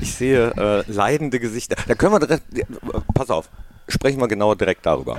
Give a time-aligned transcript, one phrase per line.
[0.00, 1.76] Ich sehe äh, leidende Gesichter.
[1.86, 2.44] Da können wir direkt,
[3.14, 3.48] pass auf,
[3.88, 5.16] sprechen wir genau direkt darüber.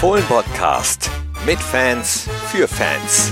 [0.00, 1.10] Fohlen Podcast
[1.46, 3.30] mit Fans für Fans.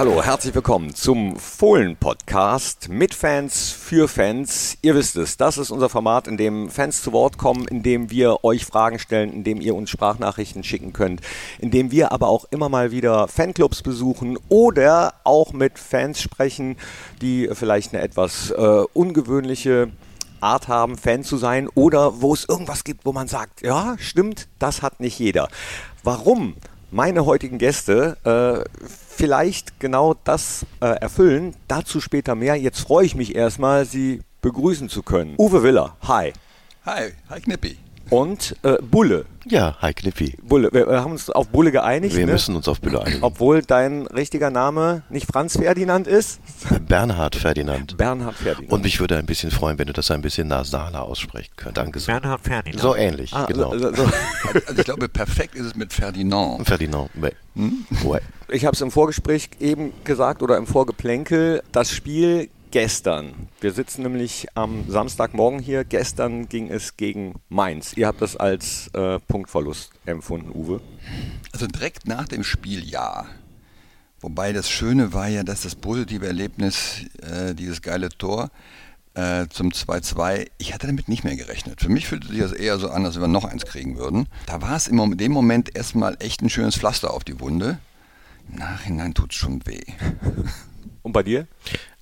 [0.00, 4.78] Hallo, herzlich willkommen zum Fohlen-Podcast mit Fans für Fans.
[4.80, 8.10] Ihr wisst es, das ist unser Format, in dem Fans zu Wort kommen, in dem
[8.10, 11.20] wir euch Fragen stellen, in dem ihr uns Sprachnachrichten schicken könnt,
[11.58, 16.78] in dem wir aber auch immer mal wieder Fanclubs besuchen oder auch mit Fans sprechen,
[17.20, 19.90] die vielleicht eine etwas äh, ungewöhnliche
[20.40, 24.48] Art haben, Fan zu sein oder wo es irgendwas gibt, wo man sagt, ja, stimmt,
[24.58, 25.50] das hat nicht jeder.
[26.02, 26.54] Warum
[26.90, 28.88] meine heutigen Gäste äh,
[29.20, 31.54] vielleicht genau das äh, erfüllen.
[31.68, 32.56] Dazu später mehr.
[32.56, 35.34] Jetzt freue ich mich erstmal, Sie begrüßen zu können.
[35.38, 36.32] Uwe Willer, hi.
[36.86, 37.76] Hi, hi Knippi.
[38.10, 39.24] Und äh, Bulle.
[39.46, 40.36] Ja, hi Knippi.
[40.42, 40.68] Bulle.
[40.72, 42.16] Wir haben uns auf Bulle geeinigt.
[42.16, 42.32] Wir ne?
[42.32, 43.22] müssen uns auf Bulle einigen.
[43.22, 46.40] Obwohl dein richtiger Name nicht Franz Ferdinand ist.
[46.88, 47.96] Bernhard Ferdinand.
[47.96, 48.72] Bernhard Ferdinand.
[48.72, 51.76] Und mich würde ein bisschen freuen, wenn du das ein bisschen nasaler aussprechen könntest.
[51.78, 52.14] Danke sehr.
[52.20, 52.82] Bernhard Ferdinand.
[52.82, 53.70] So ähnlich, Ah, genau.
[53.70, 54.02] also, also,
[54.66, 56.66] Also ich glaube, perfekt ist es mit Ferdinand.
[56.66, 57.10] Ferdinand.
[57.14, 57.32] Ouais.
[57.54, 57.86] Hm?
[58.04, 58.20] Ouais.
[58.48, 61.62] ich habe es im Vorgespräch eben gesagt oder im Vorgeplänkel.
[61.72, 63.48] Das Spiel gestern.
[63.60, 65.84] Wir sitzen nämlich am Samstagmorgen hier.
[65.84, 67.92] Gestern ging es gegen Mainz.
[67.96, 70.80] Ihr habt das als äh, Punktverlust empfunden, Uwe.
[71.52, 73.26] Also direkt nach dem Spiel ja.
[74.20, 78.50] Wobei das Schöne war ja, dass das positive Erlebnis, äh, dieses geile Tor
[79.14, 81.80] äh, zum 2-2, ich hatte damit nicht mehr gerechnet.
[81.80, 84.26] Für mich fühlte sich das eher so an, als wenn wir noch eins kriegen würden.
[84.46, 87.78] Da war es Mom- dem Moment erstmal echt ein schönes Pflaster auf die Wunde.
[88.50, 89.82] Im Nachhinein tut es schon weh.
[91.02, 91.46] Und bei dir?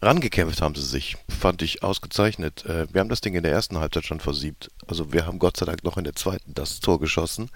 [0.00, 2.64] Rangekämpft haben sie sich, fand ich ausgezeichnet.
[2.66, 4.70] Äh, Wir haben das Ding in der ersten Halbzeit schon versiebt.
[4.86, 7.50] Also wir haben Gott sei Dank noch in der zweiten das Tor geschossen.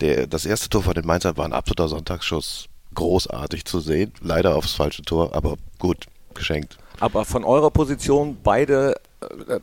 [0.00, 2.68] Der, das erste Tor von den Mainzern war ein absoluter Sonntagsschuss.
[2.94, 4.12] Großartig zu sehen.
[4.20, 6.78] Leider aufs falsche Tor, aber gut, geschenkt.
[6.98, 8.94] Aber von eurer Position beide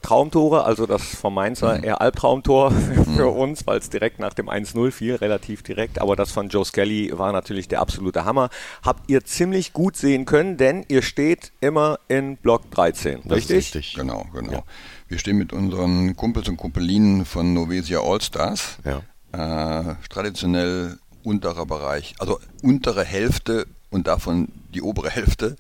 [0.02, 2.72] Traumtore, also das vom Mainzer eher Albtraumtor
[3.16, 6.00] für uns, weil es direkt nach dem 1-0 fiel, relativ direkt.
[6.00, 8.50] Aber das von Joe Skelly war natürlich der absolute Hammer.
[8.84, 13.58] Habt ihr ziemlich gut sehen können, denn ihr steht immer in Block 13, Das richtig?
[13.58, 13.94] richtig.
[13.96, 14.52] Genau, genau.
[14.52, 14.64] Ja.
[15.08, 18.78] Wir stehen mit unseren Kumpels und Kumpelinen von Novesia Allstars.
[18.86, 19.02] Ja.
[19.32, 25.56] Äh, traditionell unterer Bereich, also untere Hälfte und davon die obere Hälfte,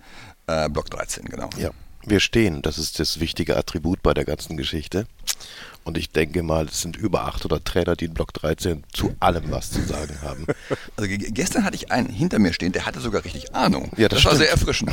[0.47, 1.49] äh, Block 13, genau.
[1.57, 1.71] Ja,
[2.09, 2.61] wir stehen.
[2.61, 5.07] Das ist das wichtige Attribut bei der ganzen Geschichte.
[5.87, 9.45] Und ich denke mal, es sind über 800 Trainer, die in Block 13 zu allem
[9.51, 10.45] was zu sagen haben.
[10.97, 13.91] Also ge- gestern hatte ich einen hinter mir stehen, der hatte sogar richtig Ahnung.
[13.97, 14.37] Ja, das war stimmt.
[14.37, 14.91] sehr erfrischend.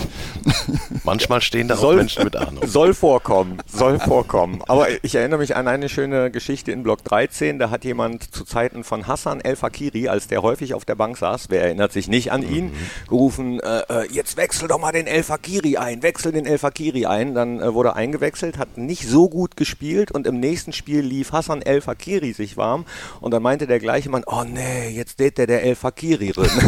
[1.04, 2.66] Manchmal stehen da auch Soll- Menschen mit Ahnung.
[2.66, 4.60] Soll vorkommen, soll vorkommen.
[4.68, 7.58] Aber ich erinnere mich an eine schöne Geschichte in Block 13.
[7.58, 11.16] Da hat jemand zu Zeiten von Hassan El Fakiri, als der häufig auf der Bank
[11.16, 12.72] saß, wer erinnert sich nicht an ihn,
[13.08, 17.06] gerufen, äh, äh, jetzt wechsel doch mal den El Fakiri ein, wechsel den El Fakiri
[17.06, 17.34] ein.
[17.34, 21.32] Dann äh, wurde er eingewechselt, hat nicht so gut gespielt und im nächsten Spiel lief
[21.32, 22.84] Hassan El Fakiri sich warm
[23.20, 26.50] und dann meinte der gleiche Mann, oh nee, jetzt steht der der El Fakiri drin.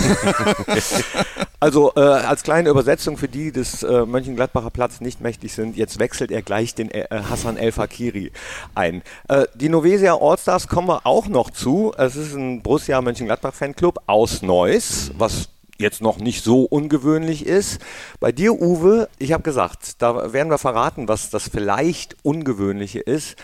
[1.59, 5.99] Also äh, als kleine Übersetzung für die des äh, Mönchengladbacher Platz nicht mächtig sind, jetzt
[5.99, 8.31] wechselt er gleich den äh, Hassan El Fakiri
[8.75, 9.03] ein.
[9.29, 11.95] Äh, die Novesia Allstars kommen wir auch noch zu.
[11.97, 15.49] Es ist ein Borussia Mönchengladbach Fanclub aus Neuss, was
[15.79, 17.81] jetzt noch nicht so ungewöhnlich ist.
[18.21, 23.37] Bei dir, Uwe, ich habe gesagt, da werden wir verraten, was das vielleicht Ungewöhnliche ist.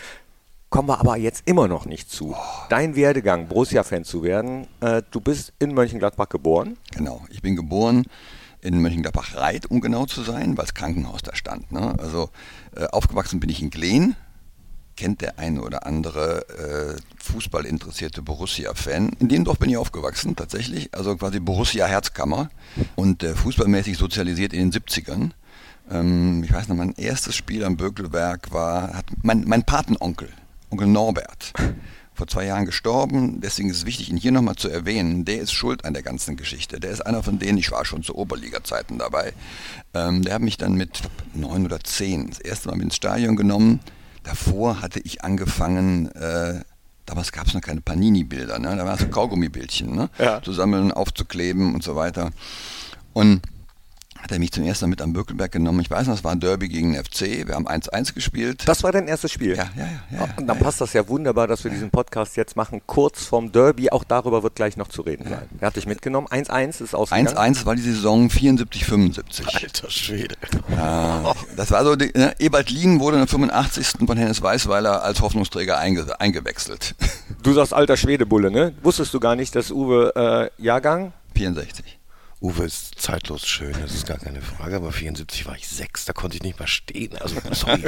[0.72, 2.34] Kommen wir aber jetzt immer noch nicht zu.
[2.70, 6.78] Dein Werdegang, Borussia-Fan zu werden, äh, du bist in Mönchengladbach geboren.
[6.92, 7.20] Genau.
[7.28, 8.06] Ich bin geboren
[8.62, 11.70] in Mönchengladbach-Reit, um genau zu sein, weil das Krankenhaus da stand.
[11.72, 11.94] Ne?
[11.98, 12.30] Also
[12.74, 14.16] äh, aufgewachsen bin ich in Gleen.
[14.96, 19.10] Kennt der eine oder andere äh, Fußballinteressierte Borussia-Fan.
[19.18, 20.94] In dem Dorf bin ich aufgewachsen, tatsächlich.
[20.94, 22.48] Also quasi Borussia-Herzkammer.
[22.96, 25.32] Und äh, fußballmäßig sozialisiert in den 70ern.
[25.90, 30.30] Ähm, ich weiß noch, mein erstes Spiel am Bökelberg war hat mein, mein Patenonkel,
[30.72, 31.52] Onkel Norbert.
[32.14, 33.40] vor zwei Jahren gestorben.
[33.40, 35.24] Deswegen ist es wichtig, ihn hier nochmal zu erwähnen.
[35.24, 36.78] Der ist schuld an der ganzen Geschichte.
[36.78, 39.32] Der ist einer von denen, ich war schon zu Oberliga-Zeiten dabei.
[39.94, 41.00] Ähm, der hat mich dann mit
[41.34, 43.80] neun oder zehn das erste Mal ins Stadion genommen.
[44.24, 46.60] Davor hatte ich angefangen, äh,
[47.06, 48.76] damals gab es noch keine Panini-Bilder, ne?
[48.76, 50.10] da waren so Kaugummibildchen, ne?
[50.18, 50.42] Ja.
[50.42, 52.30] zu sammeln, aufzukleben und so weiter.
[53.14, 53.40] Und
[54.22, 55.80] hat er mich zum ersten Mal mit am Bökelberg genommen.
[55.80, 57.46] Ich weiß noch, es war ein Derby gegen den FC.
[57.46, 58.62] Wir haben 1-1 gespielt.
[58.66, 59.56] Das war dein erstes Spiel?
[59.56, 60.18] Ja, ja, ja.
[60.18, 63.50] ja, Und dann passt das ja wunderbar, dass wir diesen Podcast jetzt machen, kurz vorm
[63.50, 63.90] Derby.
[63.90, 65.48] Auch darüber wird gleich noch zu reden sein.
[65.58, 66.28] Wer hat dich mitgenommen?
[66.28, 67.36] 1-1 ist ausgegangen?
[67.36, 69.46] 1-1 war die Saison 74, 75.
[69.54, 70.36] Alter Schwede.
[70.70, 74.06] Ja, das war so, die, ne, Ebert Lien wurde in der 85.
[74.06, 76.94] von Hennes Weißweiler als Hoffnungsträger einge, eingewechselt.
[77.42, 78.72] Du sagst alter Schwedebulle, ne?
[78.82, 81.12] Wusstest du gar nicht, dass Uwe äh, Jahrgang?
[81.34, 81.98] 64.
[82.42, 86.12] Uwe ist zeitlos schön, das ist gar keine Frage, aber 74 war ich sechs, da
[86.12, 87.16] konnte ich nicht mal stehen.
[87.18, 87.84] Also, sorry.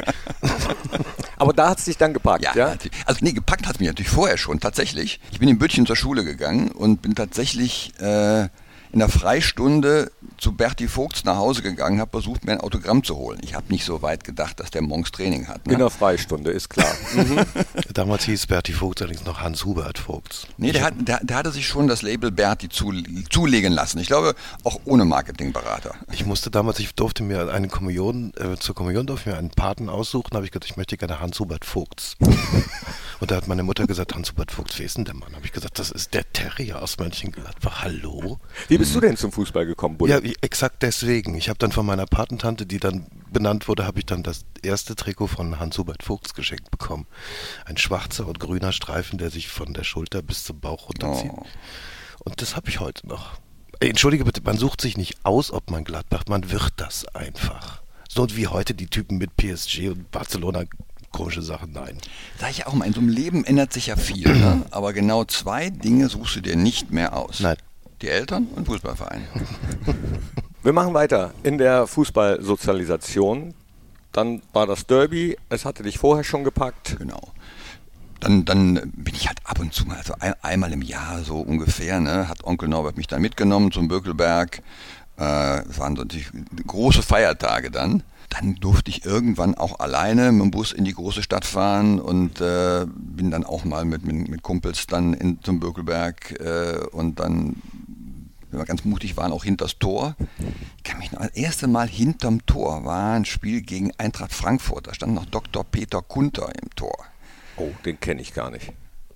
[1.37, 2.55] Aber da hat es dich dann gepackt, ja?
[2.55, 2.75] Ja,
[3.05, 5.19] also nee, gepackt hat mich natürlich vorher schon, tatsächlich.
[5.31, 8.47] Ich bin in Büttchen zur Schule gegangen und bin tatsächlich äh,
[8.95, 13.17] in der Freistunde zu Berti Vogts nach Hause gegangen, habe versucht, mir ein Autogramm zu
[13.17, 13.41] holen.
[13.43, 15.67] Ich habe nicht so weit gedacht, dass der morgens Training hat.
[15.67, 15.73] Ne?
[15.73, 16.87] In der Freistunde, ist klar.
[17.15, 17.45] Mhm.
[17.93, 20.47] Damals hieß Berti Vogt allerdings noch Hans-Hubert Vogts.
[20.57, 22.91] Nee, der, hat, der, der hatte sich schon das Label Berti zu,
[23.29, 23.99] zulegen lassen.
[23.99, 25.95] Ich glaube, auch ohne Marketingberater.
[26.11, 29.49] Ich musste damals, ich durfte mir eine Kommunion, äh, zur Kommunion durfte ich mir einen
[29.49, 32.17] Paten aussuchen, habe ich gesagt, ich möchte gerne Hans-Hubert Vogts.
[33.19, 35.33] Und da hat meine Mutter gesagt, Hans-Hubert Vogts, wer ist denn der Mann?
[35.35, 37.83] Habe ich gesagt, das ist der Terrier aus Mönchengladbach.
[37.83, 38.39] Hallo?
[38.67, 40.13] Wie bist du denn zum Fußball gekommen, Bulle?
[40.13, 41.35] Ja, ich- exakt deswegen.
[41.35, 44.95] Ich habe dann von meiner Patentante, die dann benannt wurde, habe ich dann das erste
[44.95, 47.05] Trikot von Hans-Hubert Vogts geschenkt bekommen.
[47.65, 51.31] Ein schwarzer und grüner Streifen, der sich von der Schulter bis zum Bauch runterzieht.
[51.33, 51.45] Oh.
[52.23, 53.39] Und das habe ich heute noch.
[53.79, 57.81] Entschuldige bitte, man sucht sich nicht aus, ob man Gladbach, man wird das einfach.
[58.07, 60.63] So wie heute die Typen mit PSG und Barcelona
[61.11, 61.97] komische Sachen, nein.
[62.39, 64.27] Sag ich auch mal, in so einem Leben ändert sich ja viel.
[64.33, 64.65] Ne?
[64.71, 67.39] Aber genau zwei Dinge suchst du dir nicht mehr aus.
[67.39, 67.57] Nein.
[68.01, 69.25] Die Eltern und Fußballverein.
[70.63, 73.53] Wir machen weiter in der Fußballsozialisation.
[74.11, 76.97] Dann war das Derby, es hatte dich vorher schon gepackt.
[76.97, 77.21] Genau.
[78.19, 81.39] Dann, dann bin ich halt ab und zu mal, also ein, einmal im Jahr so
[81.39, 84.61] ungefähr, ne, hat Onkel Norbert mich dann mitgenommen zum Bökelberg.
[85.19, 86.29] Äh, es waren natürlich
[86.65, 88.03] große Feiertage dann.
[88.39, 92.41] Dann durfte ich irgendwann auch alleine mit dem Bus in die große Stadt fahren und
[92.41, 97.19] äh, bin dann auch mal mit, mit, mit Kumpels dann in, zum Bökelberg äh, und
[97.19, 97.61] dann,
[98.51, 100.15] wenn wir ganz mutig waren, auch hinters Tor.
[100.77, 104.87] Ich kann mich noch, das erste Mal hinterm Tor war ein Spiel gegen Eintracht Frankfurt.
[104.87, 105.63] Da stand noch Dr.
[105.63, 107.05] Peter Kunter im Tor.
[107.57, 108.73] Oh, den kenne ich gar nicht.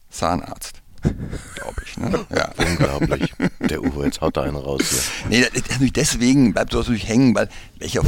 [0.09, 1.97] Zahnarzt, glaube ich.
[1.97, 2.25] Ne?
[2.33, 2.51] Ja.
[2.57, 3.33] Unglaublich.
[3.59, 5.41] Der Uwe, jetzt haut da einen raus hier.
[5.41, 7.49] Nee, das deswegen bleibt sowas natürlich hängen, weil
[7.79, 8.03] welcher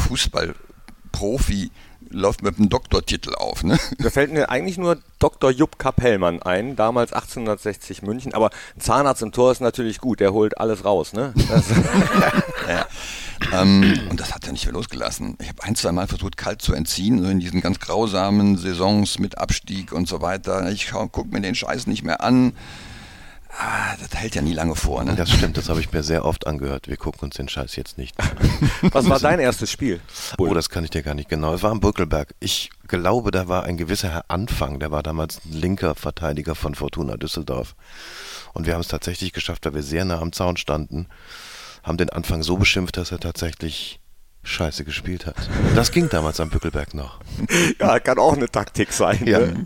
[1.12, 1.72] Fußballprofi
[2.10, 3.80] läuft mit einem Doktortitel auf, ne?
[4.00, 5.50] Da fällt mir eigentlich nur Dr.
[5.50, 8.34] Jupp Kapellmann ein, damals 1860 München.
[8.34, 11.34] Aber Zahnarzt im Tor ist natürlich gut, der holt alles raus, ne?
[11.48, 11.66] Das,
[12.68, 12.86] Ja.
[13.54, 15.38] Ähm, und das hat er nicht mehr losgelassen.
[15.42, 19.18] Ich habe ein, zwei Mal versucht, kalt zu entziehen, so in diesen ganz grausamen Saisons
[19.18, 20.70] mit Abstieg und so weiter.
[20.70, 22.54] Ich schau, guck mir den Scheiß nicht mehr an.
[23.58, 25.16] Ah, das hält ja nie lange vor, ne?
[25.16, 26.88] Das stimmt, das habe ich mir sehr oft angehört.
[26.88, 28.30] Wir gucken uns den Scheiß jetzt nicht an.
[28.92, 30.00] was war dein erstes Spiel?
[30.38, 31.54] Oh, das kann ich dir gar nicht genau.
[31.54, 32.34] Es war am Brückelberg.
[32.40, 36.76] Ich glaube, da war ein gewisser Herr Anfang, der war damals ein linker Verteidiger von
[36.76, 37.76] Fortuna Düsseldorf.
[38.54, 41.08] Und wir haben es tatsächlich geschafft, weil wir sehr nah am Zaun standen,
[41.84, 44.01] haben den Anfang so beschimpft, dass er tatsächlich
[44.44, 45.36] scheiße gespielt hat.
[45.76, 47.20] Das ging damals am Bückelberg noch.
[47.80, 49.26] Ja, kann auch eine Taktik sein.
[49.26, 49.40] Ja.
[49.40, 49.64] Ne?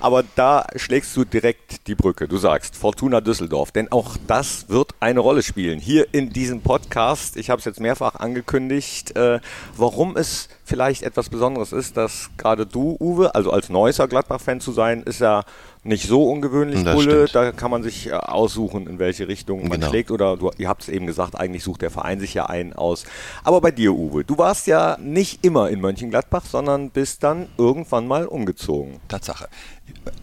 [0.00, 2.26] Aber da schlägst du direkt die Brücke.
[2.28, 5.78] Du sagst Fortuna Düsseldorf, denn auch das wird eine Rolle spielen.
[5.78, 9.40] Hier in diesem Podcast, ich habe es jetzt mehrfach angekündigt, äh,
[9.76, 14.72] warum es vielleicht etwas Besonderes ist, dass gerade du, Uwe, also als Neusser Gladbach-Fan zu
[14.72, 15.42] sein, ist ja
[15.82, 17.26] nicht so ungewöhnlich, Das Bulle.
[17.28, 17.34] stimmt.
[17.34, 19.88] Da kann man sich äh, aussuchen, in welche Richtung man Genau.
[19.88, 20.10] schlägt.
[20.10, 23.04] Oder du, ihr habt es eben gesagt, eigentlich sucht der Verein sich ja einen aus.
[23.44, 28.06] Aber bei dir, Uwe, du warst ja nicht immer in Mönchengladbach, sondern bist dann irgendwann
[28.06, 29.00] mal umgezogen.
[29.08, 29.48] Tatsache.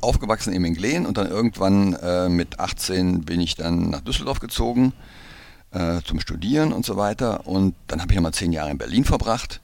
[0.02, 4.94] Aufgewachsen in Menglen und dann irgendwann äh, mit 18 bin ich dann nach Düsseldorf gezogen
[5.72, 7.48] äh, zum Studieren und so weiter.
[7.48, 9.62] Und dann habe ich nochmal zehn Jahre in Berlin verbracht.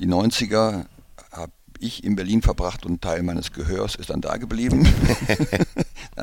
[0.00, 0.86] Die 90er
[1.32, 4.86] habe ich in Berlin verbracht und ein Teil meines Gehörs ist dann da geblieben.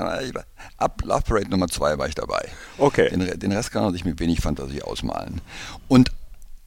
[0.77, 2.47] Ab Love Parade Nummer 2 war ich dabei.
[2.77, 3.09] Okay.
[3.09, 5.41] Den, den Rest kann man sich mit wenig Fantasie ausmalen.
[5.87, 6.11] Und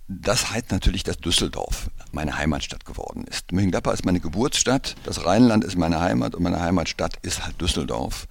[0.06, 3.52] das heißt natürlich, dass Düsseldorf meine Heimatstadt geworden ist.
[3.52, 8.26] Mönchengladbach ist meine Geburtsstadt, das Rheinland ist meine Heimat und meine Heimatstadt ist halt Düsseldorf.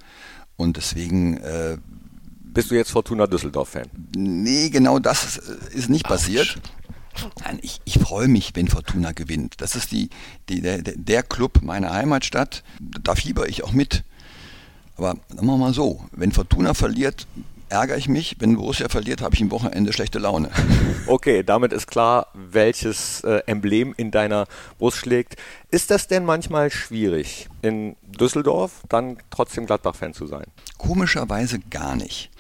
[0.56, 1.77] Und deswegen, äh,
[2.53, 3.88] Bist du jetzt Fortuna Düsseldorf-Fan?
[4.15, 6.60] nee, genau das äh, ist nicht passiert.
[7.43, 9.55] Nein, ich, ich freue mich, wenn Fortuna gewinnt.
[9.58, 10.10] Das ist die,
[10.50, 12.63] die, der, der- Club meiner Heimatstadt.
[12.79, 14.03] Da fieber ich auch mit.
[14.96, 17.27] Aber sagen wir mal so, wenn Fortuna verliert,
[17.74, 18.36] ärgere ich mich.
[18.39, 20.50] Wenn Borussia verliert, habe ich am Wochenende schlechte Laune.
[21.06, 24.46] Okay, damit ist klar, welches äh, Emblem in deiner
[24.77, 25.36] Brust schlägt.
[25.70, 30.46] Ist das denn manchmal schwierig, in Düsseldorf dann trotzdem Gladbach-Fan zu sein?
[30.77, 32.32] Komischerweise gar nicht.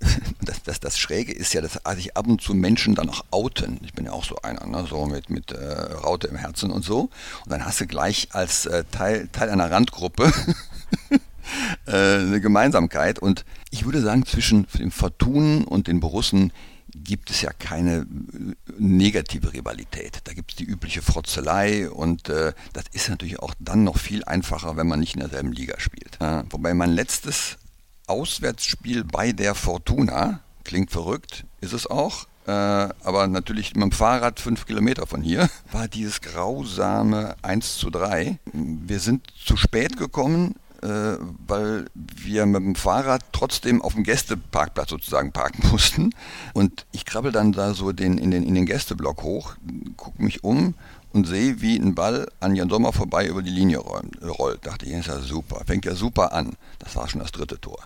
[0.40, 3.78] das, das, das Schräge ist ja, dass sich ab und zu Menschen dann auch outen.
[3.82, 4.86] Ich bin ja auch so einer, ne?
[4.88, 7.10] so mit, mit äh, Raute im Herzen und so.
[7.44, 10.32] Und dann hast du gleich als äh, Teil, Teil einer Randgruppe
[11.86, 13.18] eine Gemeinsamkeit.
[13.18, 16.52] Und ich würde sagen, zwischen dem Fortunen und den Borussen
[16.94, 18.04] gibt es ja keine äh,
[18.78, 20.20] negative Rivalität.
[20.24, 24.24] Da gibt es die übliche Frotzelei und äh, das ist natürlich auch dann noch viel
[24.24, 26.20] einfacher, wenn man nicht in derselben Liga spielt.
[26.20, 27.58] Äh, wobei mein letztes
[28.06, 34.40] Auswärtsspiel bei der Fortuna, klingt verrückt, ist es auch, äh, aber natürlich mit dem Fahrrad
[34.40, 38.38] fünf Kilometer von hier, war dieses grausame 1 zu 3.
[38.52, 44.90] Wir sind zu spät gekommen, äh, weil wir mit dem Fahrrad trotzdem auf dem Gästeparkplatz
[44.90, 46.10] sozusagen parken mussten.
[46.54, 49.54] Und ich krabbel dann da so den, in, den, in den Gästeblock hoch,
[49.96, 50.74] gucke mich um
[51.12, 54.66] und sehe, wie ein Ball an Jan Sommer vorbei über die Linie rollt.
[54.66, 56.56] Dachte ich, ist ja super, fängt ja super an.
[56.78, 57.78] Das war schon das dritte Tor.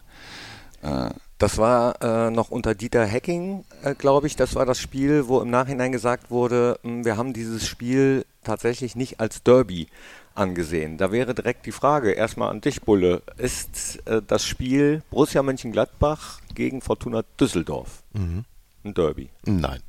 [0.83, 4.37] Äh, das war äh, noch unter Dieter Hecking, äh, glaube ich.
[4.37, 8.25] Das war das Spiel, wo im Nachhinein gesagt wurde, mh, hm, wir haben dieses Spiel
[8.45, 9.89] tatsächlich nicht als Derby
[10.35, 10.99] angesehen.
[10.99, 13.23] Da wäre direkt die Frage erstmal an dich, Bulle.
[13.37, 18.45] Ist äh, das Spiel Borussia Mönchengladbach gegen Fortuna Düsseldorf mhm.
[18.85, 19.31] ein Derby?
[19.45, 19.81] Nein,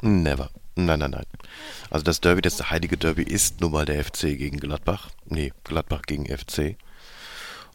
[0.00, 0.50] never.
[0.74, 1.26] Nein, nein, nein.
[1.90, 5.10] Also das Derby, das heilige Derby ist nun mal der FC gegen Gladbach.
[5.26, 6.76] Nee, Gladbach gegen FC.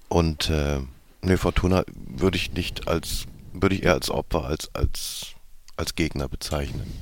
[0.08, 0.80] Und äh,
[1.22, 5.34] nee, Fortuna würde ich nicht als, würde ich eher als Opfer, als, als,
[5.76, 6.94] als Gegner bezeichnen.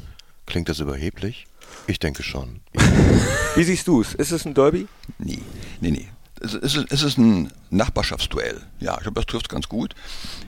[0.47, 1.45] Klingt das überheblich?
[1.87, 2.61] Ich denke schon.
[3.55, 4.13] Wie siehst du es?
[4.13, 4.87] Ist es ein Derby?
[5.19, 5.39] Nee,
[5.79, 6.07] nee, nee.
[6.43, 8.61] Es ist, es ist ein Nachbarschaftsduell.
[8.79, 9.93] Ja, ich glaube, das trifft ganz gut.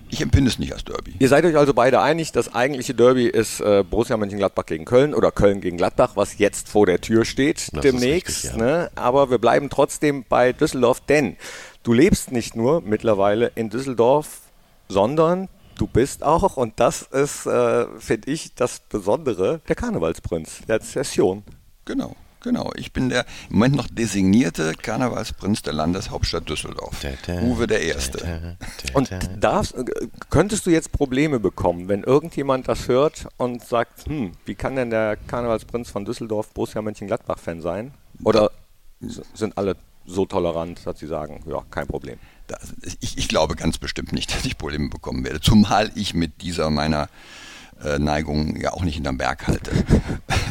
[0.09, 1.13] Ich empfinde es nicht als Derby.
[1.19, 5.13] Ihr seid euch also beide einig, das eigentliche Derby ist äh, Borussia Mönchengladbach gegen Köln
[5.13, 8.43] oder Köln gegen Gladbach, was jetzt vor der Tür steht das demnächst.
[8.43, 8.57] Richtig, ja.
[8.57, 8.91] ne?
[8.95, 11.37] Aber wir bleiben trotzdem bei Düsseldorf, denn
[11.83, 14.41] du lebst nicht nur mittlerweile in Düsseldorf,
[14.89, 20.81] sondern du bist auch, und das ist, äh, finde ich, das Besondere, der Karnevalsprinz der
[20.81, 21.43] Session.
[21.85, 22.15] Genau.
[22.43, 27.01] Genau, ich bin der im Moment noch designierte Karnevalsprinz der Landeshauptstadt Düsseldorf.
[27.41, 28.57] Uwe der Erste.
[28.93, 29.73] Und darfst,
[30.29, 34.89] könntest du jetzt Probleme bekommen, wenn irgendjemand das hört und sagt, hm, wie kann denn
[34.89, 37.93] der Karnevalsprinz von Düsseldorf Borussia Mönchengladbach-Fan sein?
[38.25, 38.51] Oder
[39.33, 42.19] sind alle so tolerant, dass sie sagen, ja, kein Problem?
[42.99, 45.41] Ich, ich, glaube ganz bestimmt nicht, dass ich Probleme bekommen werde.
[45.41, 47.09] Zumal ich mit dieser meiner
[47.83, 49.71] äh, Neigung ja auch nicht hinterm Berg halte.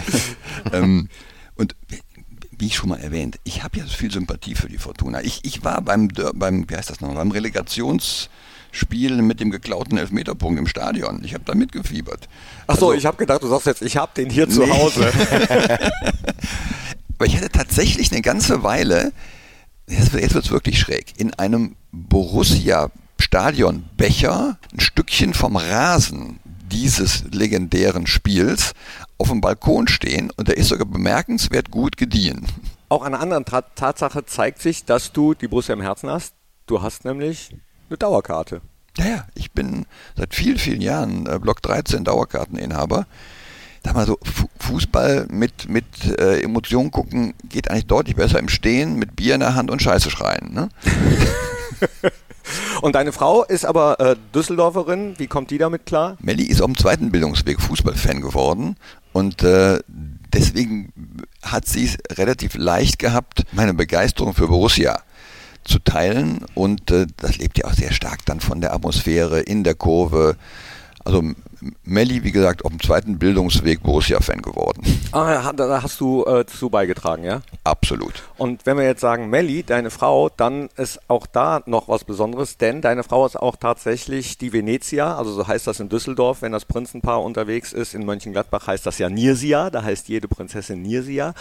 [0.73, 1.09] ähm,
[1.57, 1.75] und
[2.59, 5.21] wie ich schon mal erwähnt, ich habe ja viel Sympathie für die Fortuna.
[5.23, 10.61] Ich, ich war beim, beim, wie heißt das noch, beim Relegationsspiel mit dem geklauten Elfmeterpunkt
[10.61, 11.23] im Stadion.
[11.25, 12.29] Ich habe da mitgefiebert.
[12.69, 14.53] Achso, also, ich habe gedacht, du sagst jetzt, ich habe den hier nee.
[14.53, 15.13] zu Hause.
[17.19, 19.13] Aber ich hatte tatsächlich eine ganze Weile,
[19.93, 28.07] jetzt wird es wirklich schräg, in einem Borussia Stadionbecher ein Stückchen vom Rasen dieses legendären
[28.07, 28.73] Spiels
[29.19, 32.47] auf dem Balkon stehen und der ist sogar bemerkenswert gut gediehen.
[32.89, 33.45] Auch eine andere
[33.75, 36.35] Tatsache zeigt sich, dass du die Borussia im Herzen hast.
[36.67, 37.51] Du hast nämlich
[37.89, 38.61] eine Dauerkarte.
[38.99, 43.07] Ja, ja, ich bin seit vielen, vielen Jahren äh, Block 13 Dauerkarteninhaber.
[43.85, 44.19] Sag mal so,
[44.59, 45.85] Fußball mit, mit
[46.19, 49.83] äh, Emotionen gucken geht eigentlich deutlich besser im Stehen mit Bier in der Hand und
[49.83, 50.53] Scheiße schreien.
[50.53, 50.69] Ne?
[52.81, 55.15] Und deine Frau ist aber äh, Düsseldorferin.
[55.19, 56.17] Wie kommt die damit klar?
[56.21, 58.77] Melli ist auf dem zweiten Bildungsweg Fußballfan geworden
[59.13, 60.93] und äh, deswegen
[61.43, 65.01] hat sie es relativ leicht gehabt, meine Begeisterung für Borussia
[65.65, 69.65] zu teilen und äh, das lebt ja auch sehr stark dann von der Atmosphäre in
[69.65, 70.37] der Kurve.
[71.05, 71.23] Also
[71.85, 74.83] Melli, wie gesagt, auf dem zweiten Bildungsweg Borussia-Fan geworden.
[75.13, 77.43] Ah, da hast du äh, zu beigetragen, ja?
[77.65, 78.23] Absolut.
[78.39, 82.57] Und wenn wir jetzt sagen Melli, deine Frau, dann ist auch da noch was Besonderes,
[82.57, 86.53] denn deine Frau ist auch tatsächlich die Venezia, also so heißt das in Düsseldorf, wenn
[86.53, 87.95] das Prinzenpaar unterwegs ist.
[87.95, 91.35] In Mönchengladbach heißt das ja Nirsia, da heißt jede Prinzessin Nirsia.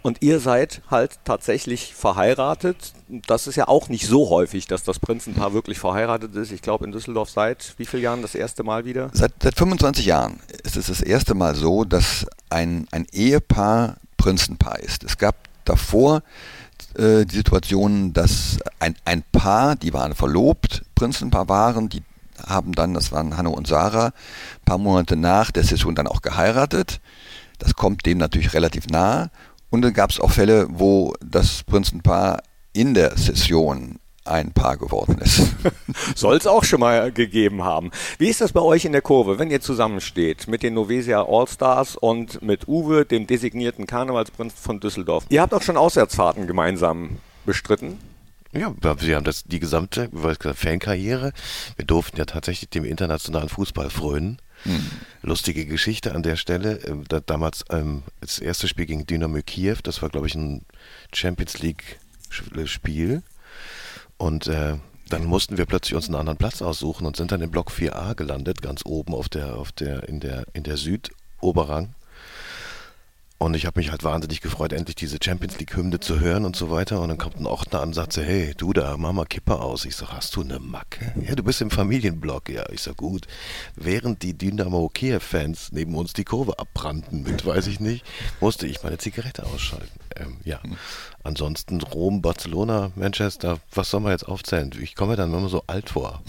[0.00, 2.92] Und ihr seid halt tatsächlich verheiratet.
[3.26, 6.52] Das ist ja auch nicht so häufig, dass das Prinzenpaar wirklich verheiratet ist.
[6.52, 9.10] Ich glaube, in Düsseldorf seit wie vielen Jahren das erste Mal wieder?
[9.12, 14.80] Seit, seit 25 Jahren ist es das erste Mal so, dass ein, ein Ehepaar Prinzenpaar
[14.80, 15.04] ist.
[15.04, 16.22] Es gab davor
[16.94, 22.02] äh, die Situation, dass ein, ein Paar, die waren verlobt, Prinzenpaar waren, die
[22.46, 26.22] haben dann, das waren Hanno und Sarah, ein paar Monate nach der Session dann auch
[26.22, 27.00] geheiratet.
[27.58, 29.30] Das kommt dem natürlich relativ nahe.
[29.68, 33.98] Und dann gab es auch Fälle, wo das Prinzenpaar in der Session
[34.30, 35.42] ein Paar geworden ist.
[36.14, 37.90] Soll es auch schon mal gegeben haben.
[38.18, 41.96] Wie ist das bei euch in der Kurve, wenn ihr zusammensteht mit den Novesia Allstars
[41.96, 45.24] und mit Uwe, dem designierten Karnevalsprinz von Düsseldorf?
[45.28, 47.98] Ihr habt auch schon Auswärtsfahrten gemeinsam bestritten.
[48.52, 50.08] Ja, wir haben das die gesamte
[50.54, 51.32] Fankarriere.
[51.76, 54.38] Wir durften ja tatsächlich dem internationalen Fußball frönen.
[54.64, 54.90] Hm.
[55.22, 56.80] Lustige Geschichte an der Stelle.
[56.86, 60.64] Ähm, da, damals ähm, das erste Spiel gegen Dynamo Kiew, das war, glaube ich, ein
[61.12, 63.22] Champions League-Spiel.
[64.18, 64.76] Und äh,
[65.08, 68.14] dann mussten wir plötzlich uns einen anderen Platz aussuchen und sind dann im Block 4a
[68.14, 71.94] gelandet, ganz oben auf der, auf der, in der, in der Südoberrang.
[73.38, 76.72] Und ich habe mich halt wahnsinnig gefreut, endlich diese Champions League-Hymne zu hören und so
[76.72, 77.00] weiter.
[77.00, 79.84] Und dann kommt ein Ordner an und sagt, hey, du da, mach mal Kippe aus.
[79.84, 81.12] Ich sag, hast du eine Macke?
[81.24, 82.48] Ja, du bist im Familienblock.
[82.48, 83.28] Ja, ich sag, gut.
[83.76, 88.04] Während die Dynamo Kiew-Fans neben uns die Kurve abbrannten mit, weiß ich nicht,
[88.40, 90.00] musste ich meine Zigarette ausschalten.
[90.16, 90.58] Ähm, ja.
[91.22, 94.72] Ansonsten Rom, Barcelona, Manchester, was soll man jetzt aufzählen?
[94.80, 96.22] Ich komme mir dann immer so alt vor.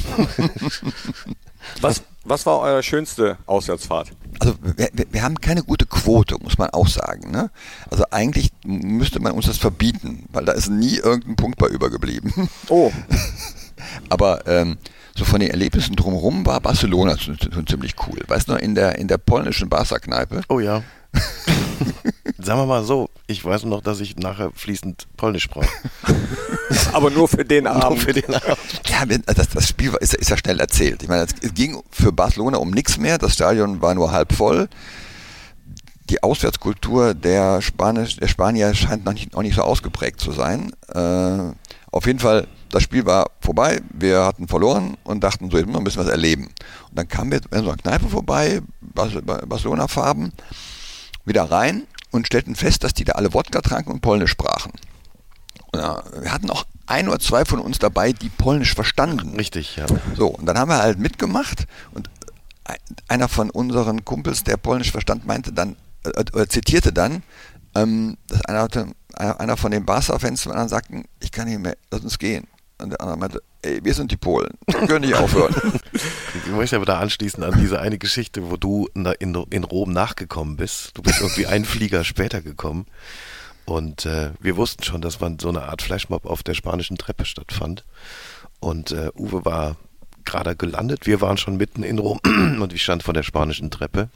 [1.82, 4.12] was, was war eure schönste Auswärtsfahrt?
[4.40, 7.32] Also wir, wir, haben keine gute Quote, muss man auch sagen.
[7.32, 7.50] Ne?
[7.90, 12.50] Also eigentlich müsste man uns das verbieten, weil da ist nie irgendein Punkt bei übergeblieben.
[12.70, 12.92] Oh.
[14.10, 14.78] Aber ähm,
[15.16, 18.20] so von den Erlebnissen drumherum war Barcelona schon, schon ziemlich cool.
[18.28, 20.42] Weißt du, in der, in der polnischen Barca-Kneipe.
[20.48, 20.84] Oh ja.
[22.38, 25.68] Sagen wir mal so, ich weiß noch, dass ich nachher fließend Polnisch sprach.
[26.94, 27.84] Aber nur für den Abend.
[27.84, 28.58] Nur für den Abend.
[28.88, 31.04] Ja, das, das Spiel ist, ist, ja schnell erzählt.
[31.04, 33.18] Ich meine, es ging für Barcelona um nichts mehr.
[33.18, 34.70] Das Stadion war nur halb voll.
[36.10, 40.74] Die Auswärtskultur der, Spanisch, der Spanier scheint noch nicht, noch nicht so ausgeprägt zu sein.
[40.94, 41.54] Äh,
[41.92, 43.82] auf jeden Fall, das Spiel war vorbei.
[43.92, 46.46] Wir hatten verloren und dachten, so, jetzt müssen wir ein bisschen was erleben.
[46.90, 50.34] Und dann kamen wir in so einer Kneipe vorbei, Barcelona-Farben
[51.26, 54.72] wieder rein und stellten fest, dass die da alle Wodka tranken und Polnisch sprachen.
[55.76, 59.36] Ja, wir hatten auch ein oder zwei von uns dabei, die Polnisch verstanden.
[59.36, 59.86] Richtig, ja.
[60.16, 62.10] So, und dann haben wir halt mitgemacht und
[63.08, 67.24] einer von unseren Kumpels, der Polnisch verstand, meinte dann, äh, äh zitierte dann,
[67.76, 68.68] ähm, dass einer,
[69.14, 72.48] einer von den Barca-Fans von anderen sagten, ich kann nicht mehr, lass uns gehen.
[72.82, 75.56] Und der andere meinte, ey, wir sind die Polen, wir können nicht aufhören.
[76.46, 80.56] Ich möchte aber da anschließen an diese eine Geschichte, wo du in, in Rom nachgekommen
[80.56, 80.92] bist.
[80.94, 82.86] Du bist irgendwie einen Flieger später gekommen.
[83.66, 87.26] Und äh, wir wussten schon, dass man so eine Art Flashmob auf der spanischen Treppe
[87.26, 87.84] stattfand.
[88.60, 89.76] Und äh, Uwe war
[90.26, 91.06] gerade gelandet.
[91.06, 92.20] Wir waren schon mitten in Rom
[92.62, 94.10] und ich stand vor der spanischen Treppe.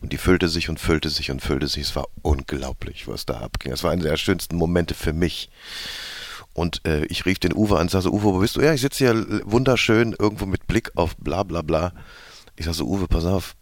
[0.00, 1.82] Und die füllte sich und füllte sich und füllte sich.
[1.84, 3.72] Es war unglaublich, was da abging.
[3.72, 5.50] Es war einer der schönsten Momente für mich.
[6.52, 8.60] Und äh, ich rief den Uwe an und sagte, Uwe, wo bist du?
[8.60, 11.92] Ja, ich sitze hier wunderschön irgendwo mit Blick auf bla bla bla.
[12.56, 13.54] Ich sage so, Uwe, pass auf,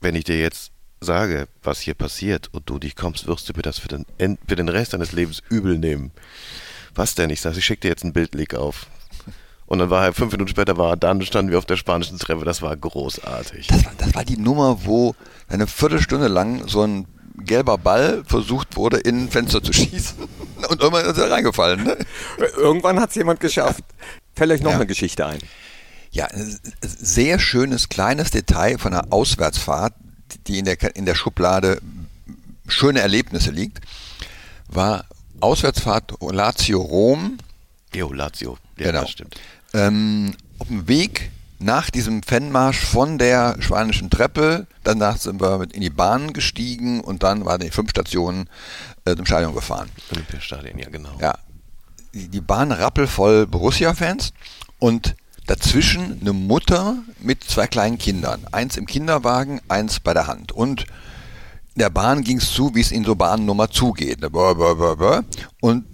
[0.00, 3.62] wenn ich dir jetzt sage, was hier passiert und du dich kommst, wirst du mir
[3.62, 6.12] das für den, für den Rest deines Lebens übel nehmen.
[6.94, 7.30] Was denn?
[7.30, 8.86] Ich sage, ich schicke dir jetzt einen Bildleak auf.
[9.66, 12.18] Und dann war er, fünf Minuten später war er dann, standen wir auf der spanischen
[12.18, 13.66] Treppe, das war großartig.
[13.66, 15.14] Das war, das war die Nummer, wo
[15.48, 17.06] eine Viertelstunde lang so ein
[17.38, 20.16] gelber Ball versucht wurde, in ein Fenster zu schießen.
[20.68, 21.84] Und irgendwann ist er reingefallen.
[21.84, 21.96] Ne?
[22.56, 23.84] Irgendwann hat es jemand geschafft.
[24.34, 24.76] Fällt euch noch ja.
[24.76, 25.38] eine Geschichte ein?
[26.10, 29.94] Ja, ein sehr schönes kleines Detail von einer Auswärtsfahrt,
[30.46, 31.80] die in der, in der Schublade
[32.68, 33.80] schöne Erlebnisse liegt,
[34.68, 35.04] war
[35.40, 37.38] Auswärtsfahrt Lazio Rom.
[37.94, 39.00] Jo, Lazio, ja, genau.
[39.02, 39.36] das stimmt.
[39.76, 45.82] Ähm, auf dem Weg nach diesem Fanmarsch von der spanischen Treppe, danach sind wir in
[45.82, 48.48] die Bahn gestiegen und dann waren die fünf Stationen
[49.04, 49.90] äh, zum Stadion gefahren.
[50.10, 51.16] Olympiastadion, ja genau.
[51.20, 51.34] Ja,
[52.14, 54.32] die, die Bahn rappelvoll Borussia-Fans
[54.78, 55.14] und
[55.46, 58.46] dazwischen eine Mutter mit zwei kleinen Kindern.
[58.52, 60.52] Eins im Kinderwagen, eins bei der Hand.
[60.52, 60.86] Und
[61.74, 64.24] in der Bahn ging es zu, wie es in so Bahnnummer zugeht.
[65.60, 65.84] Und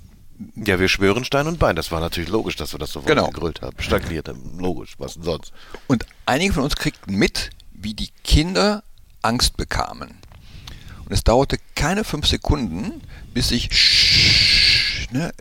[0.55, 1.76] ja, wir schwören Stein und Bein.
[1.76, 3.28] Das war natürlich logisch, dass wir das sofort genau.
[3.28, 3.76] gegrüllt haben.
[3.81, 4.59] Stagniert haben.
[4.59, 5.52] Logisch, was denn sonst?
[5.87, 8.83] Und einige von uns kriegten mit, wie die Kinder
[9.22, 10.18] Angst bekamen.
[11.05, 13.02] Und es dauerte keine fünf Sekunden,
[13.35, 13.68] bis sich
[15.11, 15.33] ne,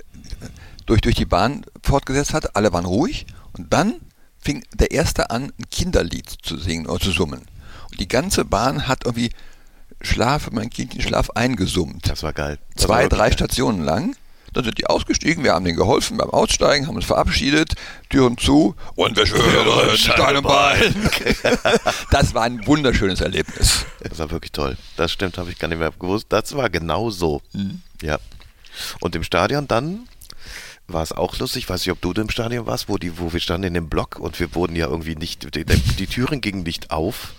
[0.85, 2.55] durch, durch die Bahn fortgesetzt hat.
[2.55, 3.25] Alle waren ruhig.
[3.53, 3.95] Und dann
[4.39, 7.41] fing der Erste an, ein Kinderlied zu singen oder zu summen.
[7.91, 9.31] Und die ganze Bahn hat irgendwie
[10.01, 12.09] Schlaf, mein Kindchen Schlaf eingesummt.
[12.09, 12.57] Das war geil.
[12.75, 13.33] Das Zwei, war drei geil.
[13.33, 14.15] Stationen lang.
[14.53, 17.75] Dann sind die ausgestiegen, wir haben denen geholfen beim Aussteigen, haben uns verabschiedet,
[18.09, 21.09] Türen zu und wir schwören Stein Bein.
[22.11, 23.85] Das war ein wunderschönes Erlebnis.
[24.01, 24.77] Das war wirklich toll.
[24.97, 26.27] Das stimmt, habe ich gar nicht mehr gewusst.
[26.29, 27.41] Das war genau so.
[27.53, 27.81] Mhm.
[28.01, 28.19] Ja.
[28.99, 30.07] Und im Stadion dann
[30.87, 33.31] war es auch lustig, ich weiß nicht, ob du im Stadion warst, wo, die, wo
[33.31, 36.63] wir standen in dem Block und wir wurden ja irgendwie nicht, die, die Türen gingen
[36.63, 37.33] nicht auf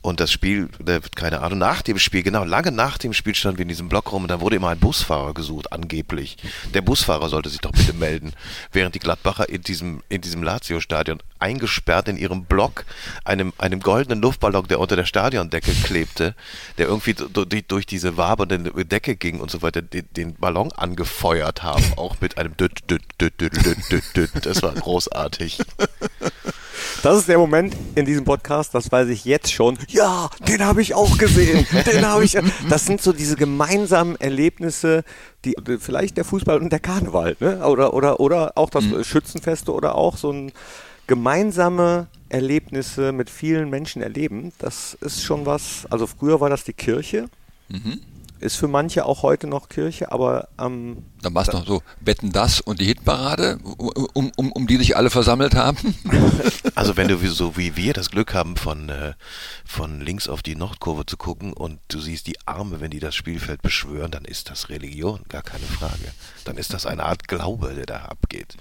[0.00, 0.68] Und das Spiel,
[1.16, 4.12] keine Ahnung, nach dem Spiel, genau, lange nach dem Spiel standen wir in diesem Block
[4.12, 6.36] rum und dann wurde immer ein Busfahrer gesucht, angeblich.
[6.72, 8.32] Der Busfahrer sollte sich doch bitte melden,
[8.72, 12.84] während die Gladbacher in diesem, in diesem Lazio-Stadion eingesperrt in ihrem Block
[13.24, 16.34] einem, einem goldenen Luftballon, der unter der Stadiondecke klebte,
[16.78, 21.64] der irgendwie durch, durch diese wabernde Decke ging und so weiter, den, den Ballon angefeuert
[21.64, 24.46] haben, auch mit einem Düt, Düt, Düt, Düt, Düt, Düt, Düt.
[24.46, 25.58] Das war großartig.
[27.02, 29.78] Das ist der Moment in diesem Podcast, das weiß ich jetzt schon.
[29.88, 31.64] Ja, den habe ich auch gesehen.
[31.92, 32.36] Den habe ich.
[32.68, 35.04] Das sind so diese gemeinsamen Erlebnisse,
[35.44, 37.64] die vielleicht der Fußball und der Karneval, ne?
[37.66, 39.04] Oder oder oder auch das mhm.
[39.04, 40.52] Schützenfeste oder auch so ein
[41.06, 44.52] gemeinsame Erlebnisse mit vielen Menschen erleben.
[44.58, 45.86] Das ist schon was.
[45.90, 47.28] Also früher war das die Kirche.
[47.68, 48.00] Mhm
[48.40, 52.32] ist für manche auch heute noch Kirche, aber ähm, Dann war es noch so, Betten
[52.32, 53.58] das und die Hitparade,
[54.14, 55.94] um, um, um die sich alle versammelt haben.
[56.74, 59.14] Also wenn du so wie wir das Glück haben, von, äh,
[59.64, 63.16] von links auf die Nordkurve zu gucken und du siehst die Arme, wenn die das
[63.16, 66.12] Spielfeld beschwören, dann ist das Religion, gar keine Frage.
[66.44, 68.56] Dann ist das eine Art Glaube, der da abgeht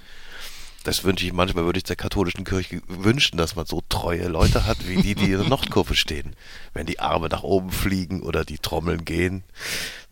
[0.87, 4.65] das wünsche ich manchmal, würde ich der katholischen Kirche wünschen, dass man so treue Leute
[4.65, 6.33] hat, wie die, die in der Nordkurve stehen.
[6.73, 9.43] Wenn die Arme nach oben fliegen oder die Trommeln gehen,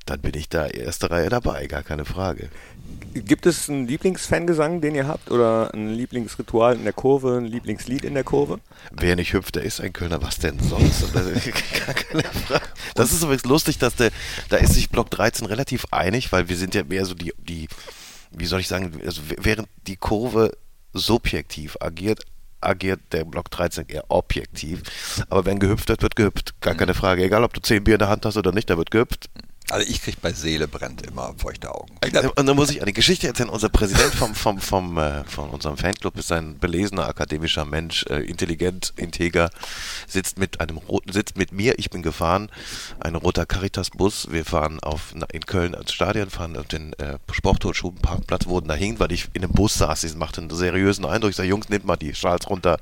[0.05, 2.49] dann bin ich da erste Reihe dabei, gar keine Frage.
[3.13, 5.31] Gibt es einen Lieblingsfangesang, den ihr habt?
[5.31, 8.59] Oder ein Lieblingsritual in der Kurve, ein Lieblingslied in der Kurve?
[8.91, 10.21] Wer nicht hüpft, der ist ein Kölner.
[10.21, 11.13] Was denn sonst?
[11.13, 12.65] gar keine Frage.
[12.95, 14.11] Das ist übrigens lustig, dass der,
[14.49, 17.69] da ist sich Block 13 relativ einig, weil wir sind ja mehr so die, die
[18.37, 20.51] wie soll ich sagen, also während die Kurve
[20.95, 22.21] subjektiv agiert,
[22.61, 24.81] agiert der Block 13 eher objektiv.
[25.29, 26.59] Aber wenn gehüpft wird, wird gehüpft.
[26.61, 27.23] Gar keine Frage.
[27.23, 29.29] Egal, ob du 10 Bier in der Hand hast oder nicht, da wird gehüpft.
[29.71, 31.97] Also ich kriege bei Seele brennt immer feuchte Augen.
[32.35, 33.49] Und dann muss ich eine Geschichte erzählen.
[33.49, 38.19] Unser Präsident vom, vom, vom, äh, von unserem Fanclub ist ein belesener akademischer Mensch, äh,
[38.19, 39.49] intelligent, integer,
[40.07, 42.49] sitzt mit einem roten, sitzt mit mir, ich bin gefahren,
[42.99, 44.27] ein roter Caritas-Bus.
[44.29, 49.11] Wir fahren auf, in Köln ans Stadion, fahren auf den äh, Sporthochschulenparkplatz, wurden dahin, weil
[49.11, 50.01] ich in einem Bus saß.
[50.01, 51.31] Das machte einen seriösen Eindruck.
[51.31, 52.77] Ich sage, Jungs, nehmt mal die Schals runter.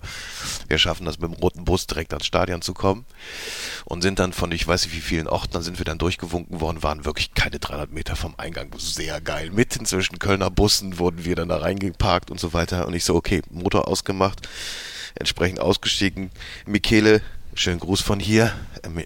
[0.68, 3.06] Wir schaffen das mit dem roten Bus direkt ans Stadion zu kommen.
[3.86, 6.60] Und sind dann von, ich weiß nicht wie vielen Orten, dann sind wir dann durchgewunken
[6.60, 8.72] worden und waren wirklich keine 300 Meter vom Eingang.
[8.78, 9.52] Sehr geil.
[9.52, 12.88] Mitten zwischen Kölner Bussen wurden wir dann da reingeparkt und so weiter.
[12.88, 14.48] Und ich so, okay, Motor ausgemacht,
[15.16, 16.32] entsprechend ausgestiegen.
[16.66, 17.22] Michele,
[17.54, 18.54] schönen Gruß von hier,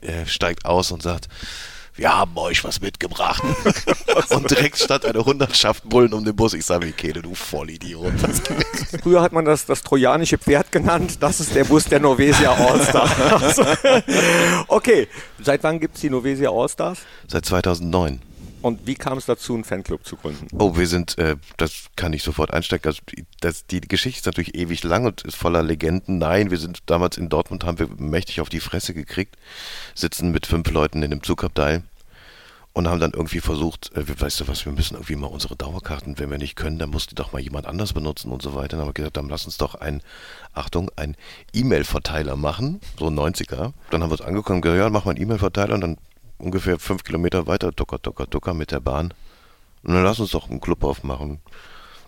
[0.01, 1.27] äh, steigt aus und sagt,
[1.97, 3.43] wir haben euch was mitgebracht.
[4.29, 6.53] und direkt stand eine Hundertschaft Bullen um den Bus.
[6.53, 8.13] Ich sage, Michele, du Vollidiot.
[9.01, 11.17] Früher hat man das das trojanische Pferd genannt.
[11.19, 13.59] Das ist der Bus der Norvesia Allstars.
[14.67, 15.07] okay,
[15.41, 16.99] seit wann gibt es die Norvesia Allstars?
[17.27, 18.21] Seit 2009.
[18.61, 20.47] Und wie kam es dazu, einen Fanclub zu gründen?
[20.57, 22.87] Oh, wir sind, äh, das kann ich sofort einsteigen.
[22.87, 23.01] Also,
[23.39, 26.17] das, die Geschichte ist natürlich ewig lang und ist voller Legenden.
[26.17, 29.35] Nein, wir sind damals in Dortmund, haben wir mächtig auf die Fresse gekriegt,
[29.95, 31.83] sitzen mit fünf Leuten in dem Zugabteil
[32.77, 36.19] und haben dann irgendwie versucht, äh, weißt du was, wir müssen irgendwie mal unsere Dauerkarten,
[36.19, 38.77] wenn wir nicht können, dann muss die doch mal jemand anders benutzen und so weiter.
[38.77, 40.03] Dann haben wir gesagt, dann lass uns doch ein,
[40.53, 41.15] Achtung, ein
[41.53, 43.73] E-Mail-Verteiler machen, so ein 90er.
[43.89, 45.97] Dann haben wir es angekommen, gesagt, ja, mach mal einen E-Mail-Verteiler und dann
[46.37, 49.13] ungefähr fünf Kilometer weiter, tucker, tucker, tucker mit der Bahn.
[49.83, 51.39] Und dann lass uns doch einen Club aufmachen.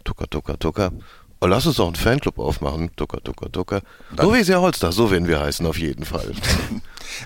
[0.04, 0.92] Tucker, tucker, tucker.
[1.40, 2.92] Und lass uns doch einen Fanclub aufmachen.
[2.98, 3.82] Tucker, tucker, tucker.
[4.18, 6.34] So wie sehr Holster, so werden wir heißen, auf jeden Fall.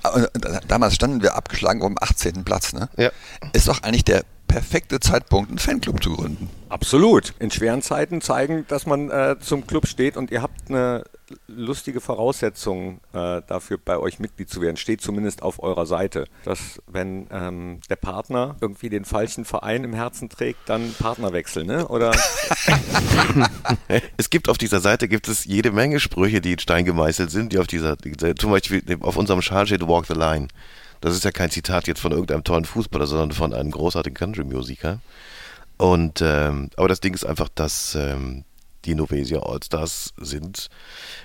[0.68, 2.44] Damals standen wir abgeschlagen um 18.
[2.44, 2.90] Platz, ne?
[2.96, 3.10] Ja.
[3.54, 6.48] Ist doch eigentlich der perfekte Zeitpunkt, einen Fanclub zu gründen.
[6.70, 7.34] Absolut.
[7.40, 11.04] In schweren Zeiten zeigen, dass man äh, zum Club steht und ihr habt eine
[11.48, 14.78] lustige Voraussetzung äh, dafür, bei euch Mitglied zu werden.
[14.78, 19.94] Steht zumindest auf eurer Seite, dass wenn ähm, der Partner irgendwie den falschen Verein im
[19.94, 21.88] Herzen trägt, dann Partnerwechsel, ne?
[21.88, 22.12] Oder?
[24.18, 27.54] es gibt auf dieser Seite gibt es jede Menge Sprüche, die in Stein gemeißelt sind,
[27.54, 27.98] die auf dieser,
[28.38, 30.48] zum Beispiel auf unserem Schal steht Walk the Line.
[31.02, 35.02] Das ist ja kein Zitat jetzt von irgendeinem tollen Fußballer, sondern von einem großartigen Country-Musiker.
[35.78, 38.46] Und ähm, aber das Ding ist einfach, dass ähm,
[38.86, 40.70] die Novesia Allstars sind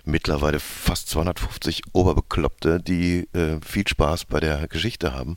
[0.05, 5.35] mittlerweile fast 250 Oberbekloppte, die äh, viel Spaß bei der Geschichte haben.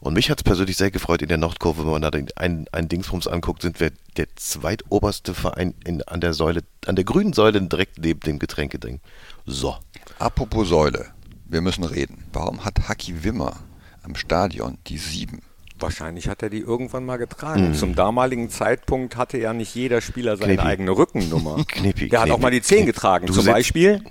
[0.00, 2.66] Und mich hat es persönlich sehr gefreut in der Nordkurve, wenn man da den, ein,
[2.72, 2.88] ein
[3.26, 7.98] anguckt, sind wir der zweitoberste Verein in, an der Säule, an der grünen Säule direkt
[7.98, 9.00] neben dem Getränkeding.
[9.46, 9.76] So.
[10.18, 11.06] Apropos Säule,
[11.46, 12.24] wir müssen reden.
[12.32, 13.56] Warum hat Haki Wimmer
[14.04, 15.40] am Stadion die sieben.
[15.78, 17.70] Wahrscheinlich hat er die irgendwann mal getragen.
[17.70, 17.74] Mhm.
[17.74, 20.68] Zum damaligen Zeitpunkt hatte ja nicht jeder Spieler seine Knipi.
[20.68, 21.64] eigene Rückennummer.
[21.68, 23.26] Knippi, der hat auch mal die 10 getragen.
[23.26, 24.02] Du Zum Beispiel.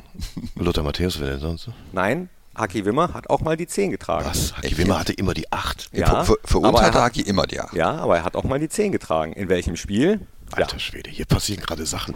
[0.55, 1.69] Lothar Matthäus, wer denn sonst?
[1.93, 4.25] Nein, Haki Wimmer hat auch mal die 10 getragen.
[4.25, 4.55] Was?
[4.55, 5.89] Haki Wimmer hatte immer die 8.
[5.93, 7.73] Ja, für, für uns hatte Haki immer die 8.
[7.73, 9.33] Ja, aber er hat auch mal die 10 getragen.
[9.33, 10.19] In welchem Spiel?
[10.53, 12.15] Alter Schwede, hier passieren gerade Sachen.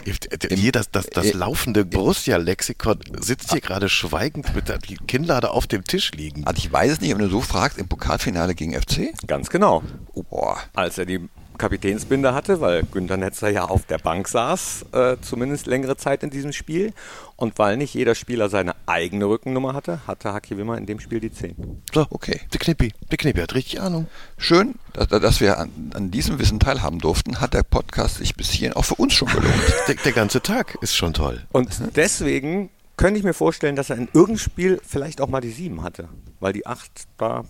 [0.50, 5.84] Hier das, das, das laufende Borussia-Lexikon sitzt hier gerade schweigend mit der Kinnlade auf dem
[5.84, 6.46] Tisch liegen.
[6.46, 9.14] Also ich weiß es nicht, wenn du so fragst, im Pokalfinale gegen FC?
[9.26, 9.84] Ganz genau.
[10.14, 10.58] Oh, boah.
[10.74, 15.68] Als er die Kapitänsbinde hatte, weil Günter Netzer ja auf der Bank saß, äh, zumindest
[15.68, 16.94] längere Zeit in diesem Spiel.
[17.36, 21.20] Und weil nicht jeder Spieler seine eigene Rückennummer hatte, hatte Haki Wimmer in dem Spiel
[21.20, 21.84] die 10.
[21.94, 22.42] So, okay.
[22.52, 24.08] Der Knippi, der Knippi hat richtig Ahnung.
[24.38, 28.50] Schön, dass, dass wir an, an, diesem Wissen teilhaben durften, hat der Podcast sich bis
[28.50, 29.54] hierhin auch für uns schon gelohnt.
[29.88, 31.46] der, der ganze Tag ist schon toll.
[31.52, 35.52] Und deswegen könnte ich mir vorstellen, dass er in irgendeinem Spiel vielleicht auch mal die
[35.52, 37.44] 7 hatte, weil die 8 da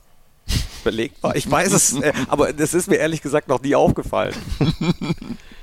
[0.83, 1.35] belegt war.
[1.35, 4.35] Ich weiß es, äh, aber das ist mir ehrlich gesagt noch nie aufgefallen.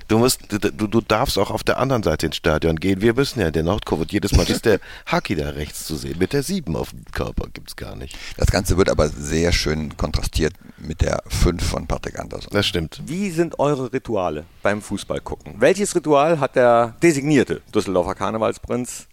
[0.09, 3.01] Du musst, du, du darfst auch auf der anderen Seite ins Stadion gehen.
[3.01, 6.19] Wir müssen ja in der Nordkurve jedes Mal ist der Haki da rechts zu sehen.
[6.19, 8.17] Mit der 7 auf dem Körper gibt es gar nicht.
[8.37, 12.51] Das Ganze wird aber sehr schön kontrastiert mit der 5 von Patrick Anderson.
[12.53, 13.01] Das stimmt.
[13.07, 15.55] Wie sind eure Rituale beim Fußball gucken?
[15.59, 19.07] Welches Ritual hat der designierte Düsseldorfer Karnevalsprinz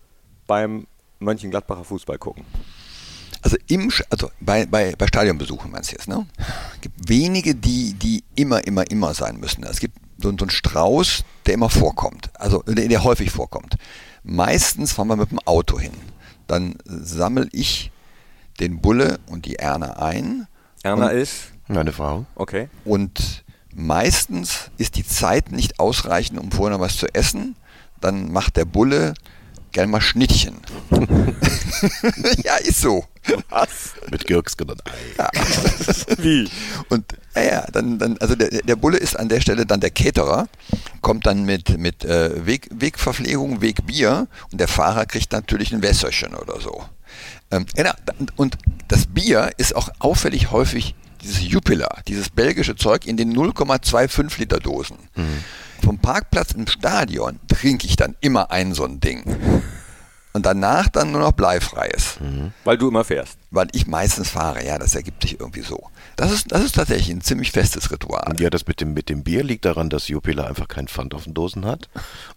[0.45, 0.87] beim
[1.19, 2.43] Mönchengladbacher Fußball gucken?
[3.41, 6.25] Also im, also bei, bei, bei Stadionbesuchen meinst du jetzt, ne?
[6.75, 9.63] Es gibt wenige, die, die immer, immer, immer sein müssen.
[9.63, 13.77] Es gibt so, so einen Strauß, der immer vorkommt, also der, der häufig vorkommt.
[14.23, 15.93] Meistens fahren wir mit dem Auto hin.
[16.47, 17.91] Dann sammle ich
[18.59, 20.47] den Bulle und die Erna ein.
[20.83, 21.51] Erna ist?
[21.67, 22.25] Meine Frau.
[22.35, 22.69] Okay.
[22.85, 27.55] Und meistens ist die Zeit nicht ausreichend, um vorher noch was zu essen.
[28.01, 29.13] Dann macht der Bulle
[29.71, 30.57] gern mal Schnittchen.
[32.43, 33.05] ja, ist so.
[33.49, 33.93] Was?
[34.09, 34.91] Mit Gürksken und Ei.
[35.17, 35.29] Ja.
[36.17, 36.49] Wie?
[36.89, 37.05] Und
[37.35, 40.47] ja, dann, dann, also der, der Bulle ist an der Stelle dann der Caterer,
[41.01, 46.33] kommt dann mit, mit äh, Weg, Wegverpflegung, Wegbier und der Fahrer kriegt natürlich ein Wässerchen
[46.35, 46.83] oder so.
[47.51, 47.91] Ähm, genau,
[48.35, 48.57] und
[48.87, 54.59] das Bier ist auch auffällig häufig dieses Jupiler, dieses belgische Zeug in den 0,25 Liter
[54.59, 54.97] Dosen.
[55.15, 55.43] Mhm.
[55.81, 59.23] Vom Parkplatz im Stadion trinke ich dann immer ein so ein Ding.
[60.33, 62.19] Und danach dann nur noch bleifreies.
[62.21, 62.53] Mhm.
[62.63, 63.37] Weil du immer fährst.
[63.49, 65.89] Weil ich meistens fahre, ja, das ergibt sich irgendwie so.
[66.15, 68.29] Das ist, das ist tatsächlich ein ziemlich festes Ritual.
[68.29, 71.13] Und ja, das mit dem, mit dem Bier liegt daran, dass Jupiler einfach keinen Pfand
[71.13, 71.89] auf den Dosen hat.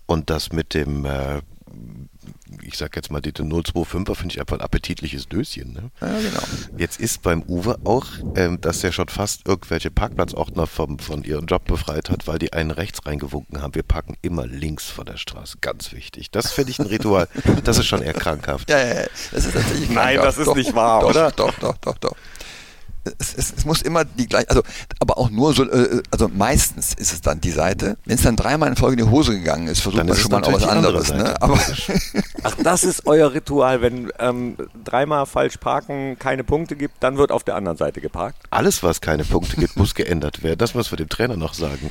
[0.06, 1.40] Und das mit dem äh,
[2.62, 5.72] ich sag jetzt mal, die 025er finde ich einfach ein appetitliches Döschen.
[5.72, 5.90] Ne?
[6.00, 6.42] Ja, genau.
[6.76, 11.46] Jetzt ist beim Uwe auch, ähm, dass er schon fast irgendwelche Parkplatzordner vom, von ihrem
[11.46, 13.74] Job befreit hat, weil die einen rechts reingewunken haben.
[13.74, 15.58] Wir parken immer links von der Straße.
[15.60, 16.30] Ganz wichtig.
[16.30, 17.28] Das finde ich ein Ritual.
[17.64, 18.68] das ist schon eher krankhaft.
[18.68, 19.06] Ja, ja, ja.
[19.32, 21.30] Das ist tatsächlich Nein, das ist doch, nicht wahr, doch, oder?
[21.30, 22.16] Doch, doch, doch, doch
[23.18, 24.62] es, es, es, muss immer die gleiche, also
[25.00, 27.96] aber auch nur so, äh, also meistens ist es dann die Seite.
[28.04, 30.30] Wenn es dann dreimal in Folge in die Hose gegangen ist, versucht dann man schon
[30.30, 31.12] mal auch was anderes.
[31.12, 31.40] Ne?
[31.40, 31.58] Aber
[32.42, 37.30] Ach, das ist euer Ritual, wenn ähm, dreimal falsch parken keine Punkte gibt, dann wird
[37.30, 38.38] auf der anderen Seite geparkt.
[38.50, 40.58] Alles, was keine Punkte gibt, muss geändert werden.
[40.58, 41.90] Das muss wir dem Trainer noch sagen.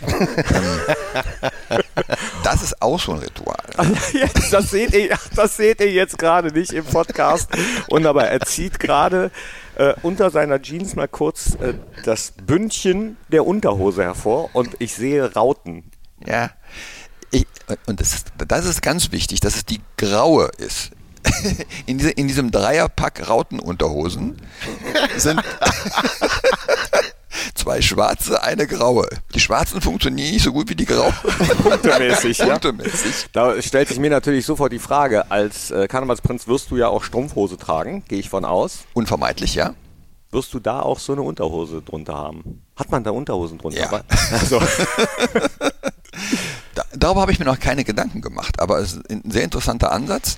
[2.43, 3.57] das ist auch so ein Ritual.
[4.51, 7.49] das, seht ihr, das seht ihr jetzt gerade nicht im Podcast.
[7.87, 9.31] Und aber er zieht gerade
[9.75, 11.73] äh, unter seiner Jeans mal kurz äh,
[12.05, 15.91] das Bündchen der Unterhose hervor und ich sehe Rauten.
[16.25, 16.51] Ja.
[17.31, 17.45] Ich,
[17.87, 20.91] und das ist, das ist ganz wichtig, dass es die graue ist.
[21.85, 24.35] In, diese, in diesem Dreierpack Rautenunterhosen
[25.15, 25.41] sind
[27.55, 29.07] zwei schwarze, eine graue.
[29.33, 31.13] Die schwarzen funktionieren nicht so gut wie die grauen.
[31.63, 32.47] Punktemäßig, ja.
[32.47, 33.27] Punktemäßig.
[33.31, 37.03] Da stellt sich mir natürlich sofort die Frage, als äh, Karnevalsprinz wirst du ja auch
[37.03, 38.79] Strumpfhose tragen, gehe ich von aus.
[38.93, 39.73] Unvermeidlich, ja.
[40.31, 42.63] Wirst du da auch so eine Unterhose drunter haben?
[42.75, 43.79] Hat man da Unterhosen drunter?
[43.79, 44.01] Ja.
[44.31, 44.59] Also.
[46.75, 49.91] da, darüber habe ich mir noch keine Gedanken gemacht, aber es ist ein sehr interessanter
[49.91, 50.37] Ansatz.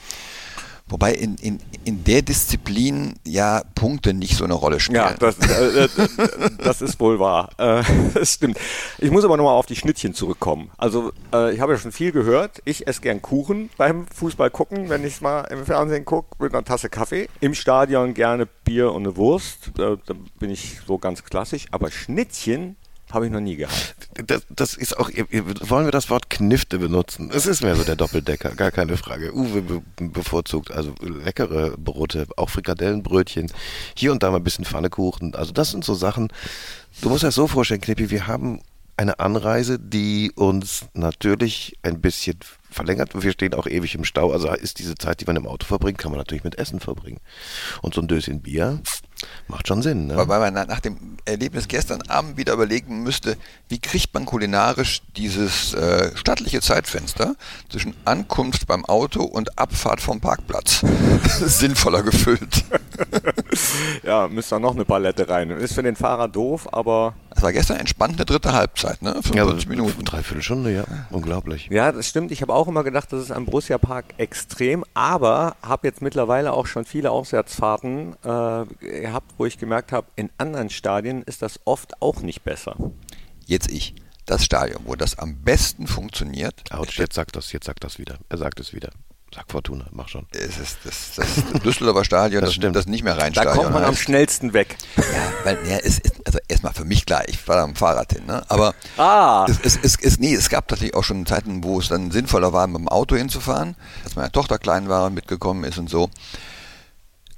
[0.88, 4.98] Wobei in, in, in der Disziplin ja Punkte nicht so eine Rolle spielen.
[4.98, 5.90] Ja, das, äh, äh,
[6.64, 7.50] das ist wohl wahr.
[7.58, 7.82] Äh,
[8.14, 8.60] das stimmt.
[9.00, 10.70] Ich muss aber nochmal auf die Schnittchen zurückkommen.
[10.78, 12.62] Also äh, ich habe ja schon viel gehört.
[12.66, 16.54] Ich esse gern Kuchen beim Fußball gucken, wenn ich es mal im Fernsehen gucke, mit
[16.54, 17.30] einer Tasse Kaffee.
[17.42, 19.70] Im Stadion gerne Bier und eine Wurst.
[19.80, 21.66] Äh, da bin ich so ganz klassisch.
[21.72, 22.76] Aber Schnittchen
[23.12, 23.96] habe ich noch nie gehabt.
[24.28, 27.32] Das, das ist auch, wollen wir das Wort Knifte benutzen?
[27.34, 29.34] Es ist mehr so der Doppeldecker, gar keine Frage.
[29.34, 33.52] Uwe be bevorzugt also leckere Brote, auch Frikadellenbrötchen,
[33.96, 35.36] hier und da mal ein bisschen Pfannekuchen.
[35.36, 36.30] Also das sind so Sachen,
[37.02, 38.62] du musst dir das so vorstellen, Knippi, wir haben
[38.98, 42.40] eine Anreise, die uns natürlich ein bisschen
[42.70, 43.22] verlängert.
[43.22, 44.32] Wir stehen auch ewig im Stau.
[44.32, 47.20] Also ist diese Zeit, die man im Auto verbringt, kann man natürlich mit Essen verbringen.
[47.82, 48.82] Und so ein Döschen Bier
[49.48, 50.16] Macht schon Sinn, ne?
[50.28, 53.38] Weil man nach dem Erlebnis gestern Abend wieder überlegen müsste,
[53.70, 57.36] wie kriegt man kulinarisch dieses äh, stattliche Zeitfenster
[57.70, 60.82] zwischen Ankunft beim Auto und Abfahrt vom Parkplatz
[61.40, 62.64] sinnvoller gefüllt.
[64.04, 65.50] ja, müsste da noch eine Palette rein.
[65.52, 69.12] Ist für den Fahrer doof, aber Das war gestern entspannt eine dritte Halbzeit, ne?
[69.22, 70.06] 45 ja, Minuten.
[70.06, 70.86] Dreiviertel Stunde, ja.
[71.12, 71.68] Unglaublich.
[71.70, 72.32] Ja, das stimmt.
[72.32, 76.54] Ich habe auch immer gedacht, das ist am Borussia Park extrem, aber habe jetzt mittlerweile
[76.54, 81.60] auch schon viele Auswärtsfahrten äh, gehabt, wo ich gemerkt habe, in anderen Stadien ist das
[81.66, 82.78] oft auch nicht besser.
[83.46, 83.96] Jetzt ich.
[84.26, 86.72] Das Stadion, wo das am besten funktioniert.
[86.72, 88.18] Autsch, jetzt sagt das, jetzt sagt das wieder.
[88.30, 88.90] Er sagt es wieder.
[89.36, 90.26] Sag Fortuna, mach schon.
[90.32, 93.82] Es ist das, das Düsseldorfer Stadion, das, das, das nicht mehr rein Da kommt man
[93.82, 93.90] heißt.
[93.90, 94.78] am schnellsten weg.
[94.96, 95.04] Ja,
[95.44, 98.44] weil ja, es ist also erstmal für mich klar, ich fahre am Fahrrad hin, ne?
[98.48, 99.46] Aber ah.
[99.50, 102.54] es, es, es, es, nee, es gab tatsächlich auch schon Zeiten, wo es dann sinnvoller
[102.54, 106.10] war, mit dem Auto hinzufahren, als meine Tochter klein war und mitgekommen ist und so.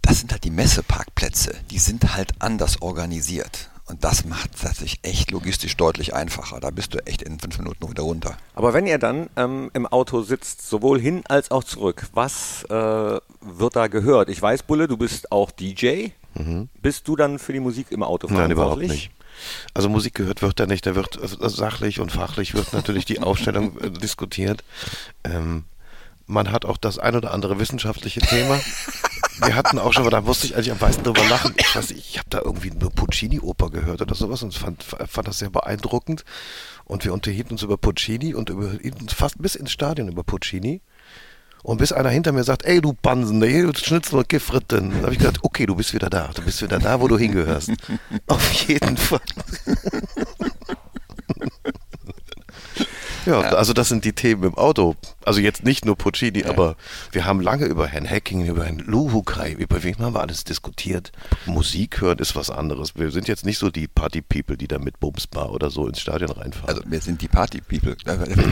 [0.04, 3.72] Das sind halt die Messeparkplätze, die sind halt anders organisiert.
[3.88, 6.60] Und das macht es natürlich echt logistisch deutlich einfacher.
[6.60, 8.38] Da bist du echt in fünf Minuten wieder runter.
[8.54, 12.74] Aber wenn ihr dann ähm, im Auto sitzt, sowohl hin als auch zurück, was äh,
[12.74, 14.28] wird da gehört?
[14.30, 16.10] Ich weiß, Bulle, du bist auch DJ.
[16.34, 16.68] Mhm.
[16.82, 18.50] Bist du dann für die Musik im Auto verantwortlich?
[18.50, 19.12] Nein, überhaupt nicht.
[19.74, 23.20] Also Musik gehört wird da nicht, da wird also sachlich und fachlich wird natürlich die
[23.22, 24.64] Aufstellung äh, diskutiert.
[25.24, 25.64] Ähm,
[26.28, 28.60] man hat auch das ein oder andere wissenschaftliche Thema.
[29.40, 31.54] Wir hatten auch schon, da musste ich eigentlich am meisten drüber lachen.
[31.58, 35.28] Ich weiß nicht, ich habe da irgendwie eine Puccini-Oper gehört oder sowas und fand, fand
[35.28, 36.26] das sehr beeindruckend.
[36.86, 38.72] Und wir unterhielten uns über Puccini und über,
[39.08, 40.82] fast bis ins Stadion über Puccini.
[41.64, 44.92] Und bis einer hinter mir sagt, ey du Bansen, ey, Schnitzel und Gefritten.
[44.92, 46.30] Dann habe ich gesagt, okay, du bist wieder da.
[46.34, 47.72] Du bist wieder da, wo du hingehörst.
[48.28, 49.22] Auf jeden Fall.
[53.28, 54.96] Ja, ja, also das sind die Themen im Auto.
[55.26, 56.50] Also jetzt nicht nur Puccini, ja.
[56.50, 56.78] aber
[57.12, 61.12] wir haben lange über Herrn Hacking, über Herrn Luhukai, über wen haben wir alles diskutiert.
[61.46, 62.96] Musik hören ist was anderes.
[62.96, 66.32] Wir sind jetzt nicht so die Party-People, die da mit Bumsbar oder so ins Stadion
[66.32, 66.70] reinfahren.
[66.70, 67.98] Also wir sind die Party-People,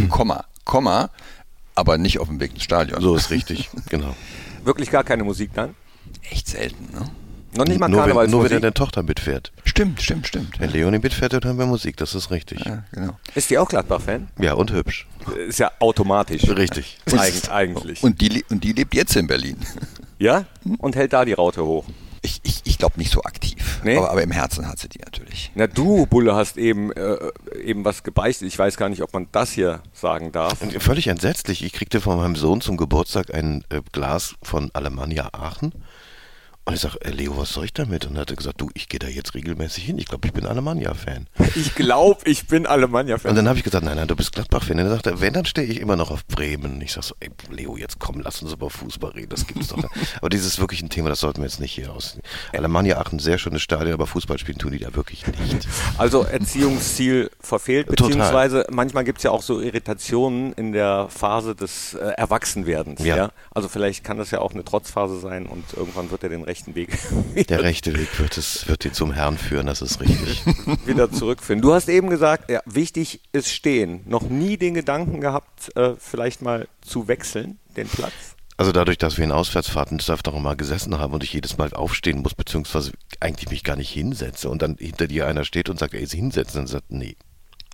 [0.10, 1.10] Komma, Komma,
[1.74, 3.02] aber nicht auf dem Weg ins Stadion.
[3.02, 4.14] So ist richtig, genau.
[4.66, 5.74] Wirklich gar keine Musik dann?
[6.30, 7.10] Echt selten, ne?
[7.58, 9.52] Noch nicht mal nur wenn, nur wenn deine Tochter mitfährt.
[9.64, 10.60] Stimmt, stimmt, stimmt.
[10.60, 12.66] Wenn Leonie mitfährt, dann hören wir Musik, das ist richtig.
[12.66, 13.18] Ja, genau.
[13.34, 14.28] Ist die auch Gladbach-Fan?
[14.40, 15.08] Ja, und hübsch.
[15.48, 16.44] Ist ja automatisch.
[16.50, 16.98] Richtig.
[17.18, 18.04] Eig eigentlich.
[18.04, 19.58] Und die, und die lebt jetzt in Berlin.
[20.18, 20.46] Ja?
[20.78, 21.84] Und hält da die Raute hoch.
[22.22, 23.82] Ich, ich, ich glaube nicht so aktiv.
[23.84, 23.98] Nee?
[23.98, 25.52] Aber, aber, im Herzen hat sie die natürlich.
[25.54, 27.18] Na du, Bulle, hast eben, äh,
[27.64, 28.48] eben was gebeichtet.
[28.48, 30.60] Ich weiß gar nicht, ob man das hier sagen darf.
[30.80, 31.64] Völlig entsetzlich.
[31.64, 35.74] Ich kriegte von meinem Sohn zum Geburtstag ein äh, Glas von Alemannia Aachen.
[36.68, 38.06] Und ich sage, äh, Leo, was soll ich damit?
[38.08, 40.00] Und er hat gesagt, du, ich gehe da jetzt regelmäßig hin.
[40.00, 41.28] Ich glaube, ich bin Alemannia-Fan.
[41.56, 43.30] Ich glaube, ich bin Alemannia-Fan.
[43.30, 44.80] Und dann habe ich gesagt, nein, nein, du bist Gladbach-Fan.
[44.80, 46.82] Und er sagte, wenn, dann stehe ich immer noch auf Bremen.
[46.82, 49.30] Ich sage so, ey, Leo, jetzt komm, lass uns über Fußball reden.
[49.30, 49.78] Das gibt es doch.
[50.18, 52.18] aber dieses ist wirklich ein Thema, das sollten wir jetzt nicht hier aus.
[52.52, 55.68] Alemannia Aachen, sehr schönes Stadion, aber Fußball spielen tun die da wirklich nicht.
[55.98, 58.76] Also Erziehungsziel verfehlt, beziehungsweise Total.
[58.76, 63.04] manchmal gibt es ja auch so Irritationen in der Phase des äh, Erwachsenwerdens.
[63.04, 63.16] Ja.
[63.16, 63.32] ja.
[63.54, 66.55] Also vielleicht kann das ja auch eine Trotzphase sein und irgendwann wird er den Recht
[66.56, 66.90] rechten Weg.
[67.50, 70.42] Der rechte Weg wird, es, wird ihn zum Herrn führen, das ist richtig.
[70.86, 71.62] wieder zurückfinden.
[71.62, 74.02] Du hast eben gesagt, ja, wichtig ist stehen.
[74.06, 78.14] Noch nie den Gedanken gehabt, äh, vielleicht mal zu wechseln, den Platz?
[78.56, 81.74] Also dadurch, dass wir in Auswärtsfahrten des Öfteren mal gesessen haben und ich jedes Mal
[81.74, 85.78] aufstehen muss, beziehungsweise eigentlich mich gar nicht hinsetze und dann hinter dir einer steht und
[85.78, 87.18] sagt, ey, sie hinsetzen, dann sagt, nee,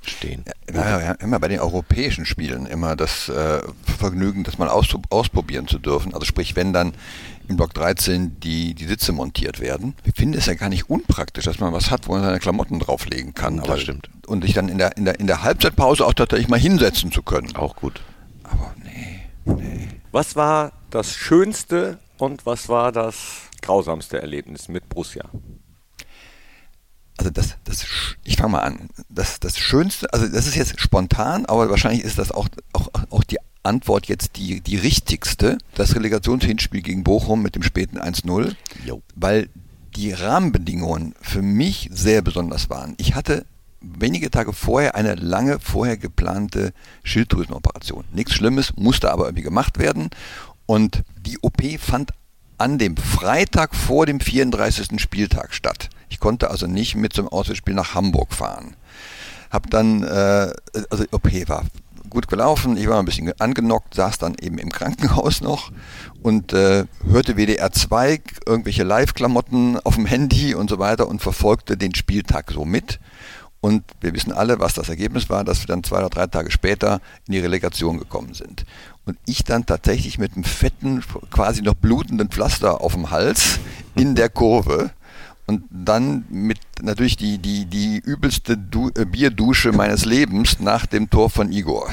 [0.04, 0.44] stehen.
[0.74, 3.62] Ja, ja, immer bei den europäischen Spielen immer das äh,
[4.00, 6.14] Vergnügen, das mal aus, ausprobieren zu dürfen.
[6.14, 6.94] Also sprich, wenn dann
[7.48, 9.96] im Block 13 die, die Sitze montiert werden.
[10.04, 12.80] Ich finde es ja gar nicht unpraktisch, dass man was hat, wo man seine Klamotten
[12.80, 13.58] drauflegen kann.
[13.58, 14.10] Das aber, stimmt.
[14.28, 17.24] Und sich dann in der, in, der, in der Halbzeitpause auch tatsächlich mal hinsetzen zu
[17.24, 17.56] können.
[17.56, 18.02] Auch gut.
[18.44, 19.88] Aber nee, nee.
[20.12, 23.16] Was war das Schönste und was war das
[23.62, 25.30] grausamste Erlebnis mit Borussia?
[27.22, 27.86] also das, das
[28.24, 28.90] ich fange mal an.
[29.10, 33.24] Das, das Schönste, also das ist jetzt spontan, aber wahrscheinlich ist das auch, auch, auch
[33.24, 35.58] die Antwort jetzt die, die richtigste.
[35.76, 38.56] Das Relegationshinspiel gegen Bochum mit dem späten 1-0,
[39.16, 39.50] weil
[39.96, 42.96] die Rahmenbedingungen für mich sehr besonders waren.
[42.98, 43.46] Ich hatte
[43.82, 46.72] wenige Tage vorher eine lange vorher geplante
[47.04, 48.06] Schilddrüsenoperation.
[48.14, 50.10] Nichts Schlimmes, musste aber irgendwie gemacht werden.
[50.66, 52.12] Und die OP fand
[52.58, 55.02] an dem Freitag vor dem 34.
[55.02, 55.90] Spieltag statt.
[56.10, 58.76] Ich konnte also nicht mit zum Auswärtsspiel nach Hamburg fahren.
[59.50, 60.54] Hab dann, äh,
[60.90, 61.66] also OP war
[62.12, 65.72] gut gelaufen, ich war ein bisschen angenockt, saß dann eben im Krankenhaus noch
[66.22, 71.78] und äh, hörte WDR 2, irgendwelche Live-Klamotten auf dem Handy und so weiter und verfolgte
[71.78, 73.00] den Spieltag so mit.
[73.62, 76.50] Und wir wissen alle, was das Ergebnis war, dass wir dann zwei oder drei Tage
[76.50, 78.66] später in die Relegation gekommen sind.
[79.06, 83.60] Und ich dann tatsächlich mit einem fetten, quasi noch blutenden Pflaster auf dem Hals
[83.96, 84.92] in der Kurve
[85.52, 91.10] und dann mit natürlich die, die, die übelste du äh, Bierdusche meines Lebens nach dem
[91.10, 91.92] Tor von Igor.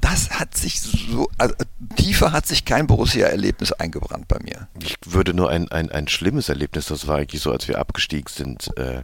[0.00, 1.54] Da das hat sich so, also
[1.96, 4.68] tiefer hat sich kein Borussia-Erlebnis eingebrannt bei mir.
[4.82, 8.32] Ich würde nur ein, ein, ein schlimmes Erlebnis, das war eigentlich so, als wir abgestiegen
[8.34, 9.02] sind, äh,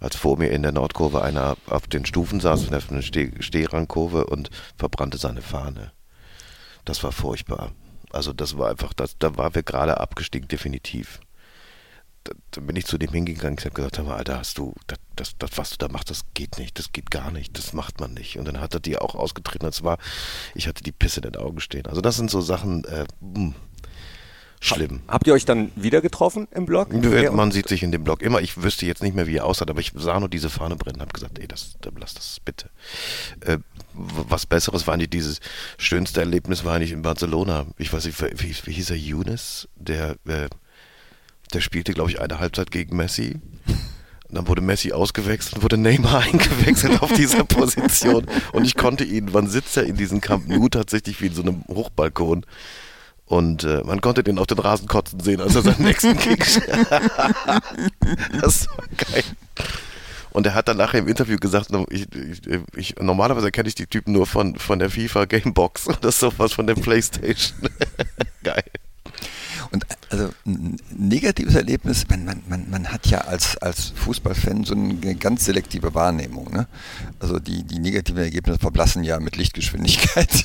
[0.00, 4.24] als vor mir in der Nordkurve einer auf den Stufen saß, in der Steh Stehrangkurve
[4.24, 5.92] und verbrannte seine Fahne.
[6.86, 7.72] Das war furchtbar.
[8.10, 11.20] Also das war einfach, das, da waren wir gerade abgestiegen, definitiv
[12.24, 14.98] da, da, bin ich zu dem hingegangen ich habe gesagt, aber Alter, hast du, das,
[15.16, 18.00] das, das, was du da machst, das geht nicht, das geht gar nicht, das macht
[18.00, 18.38] man nicht.
[18.38, 19.66] Und dann hat er die auch ausgetreten.
[19.66, 19.98] Und zwar,
[20.54, 21.86] ich hatte die Pisse in den Augen stehen.
[21.86, 23.54] Also das sind so Sachen, äh, mh, hm,
[24.60, 25.00] schlimm.
[25.08, 26.92] Habt ihr euch dann wieder getroffen im Blog?
[26.92, 28.40] Man sieht sich in dem Blog immer.
[28.42, 30.96] Ich wüsste jetzt nicht mehr, wie er aussah, aber ich sah nur diese Fahne brennen
[30.96, 32.68] und habe gesagt, ey, das, lass das bitte.
[33.40, 33.58] Äh,
[33.94, 35.40] was Besseres war nicht dieses
[35.78, 37.66] schönste Erlebnis war nicht in Barcelona.
[37.78, 40.48] Ich weiß nicht, wie, wie hieß er, Younes, der äh,
[41.50, 43.40] der spielte, glaube ich, eine Halbzeit gegen Messi.
[44.28, 48.26] Und dann wurde Messi ausgewechselt und wurde Neymar eingewechselt auf dieser Position.
[48.52, 51.42] Und ich konnte ihn, wann sitzt er in diesem Camp Nou tatsächlich wie in so
[51.42, 52.46] einem Hochbalkon.
[53.26, 56.44] Und äh, man konnte den auf den Rasen kotzen sehen, als er seinen nächsten Kick.
[58.40, 59.24] das war geil.
[60.32, 62.40] Und er hat dann nachher im Interview gesagt, ich, ich,
[62.76, 66.66] ich, normalerweise kenne ich die Typen nur von, von der FIFA Gamebox oder sowas von
[66.66, 67.68] der Playstation.
[68.42, 68.64] geil.
[69.72, 74.74] Und also ein negatives Erlebnis, man, man, man, man hat ja als, als Fußballfan so
[74.74, 76.52] eine ganz selektive Wahrnehmung.
[76.52, 76.66] Ne?
[77.20, 80.44] Also die, die negativen Ergebnisse verblassen ja mit Lichtgeschwindigkeit.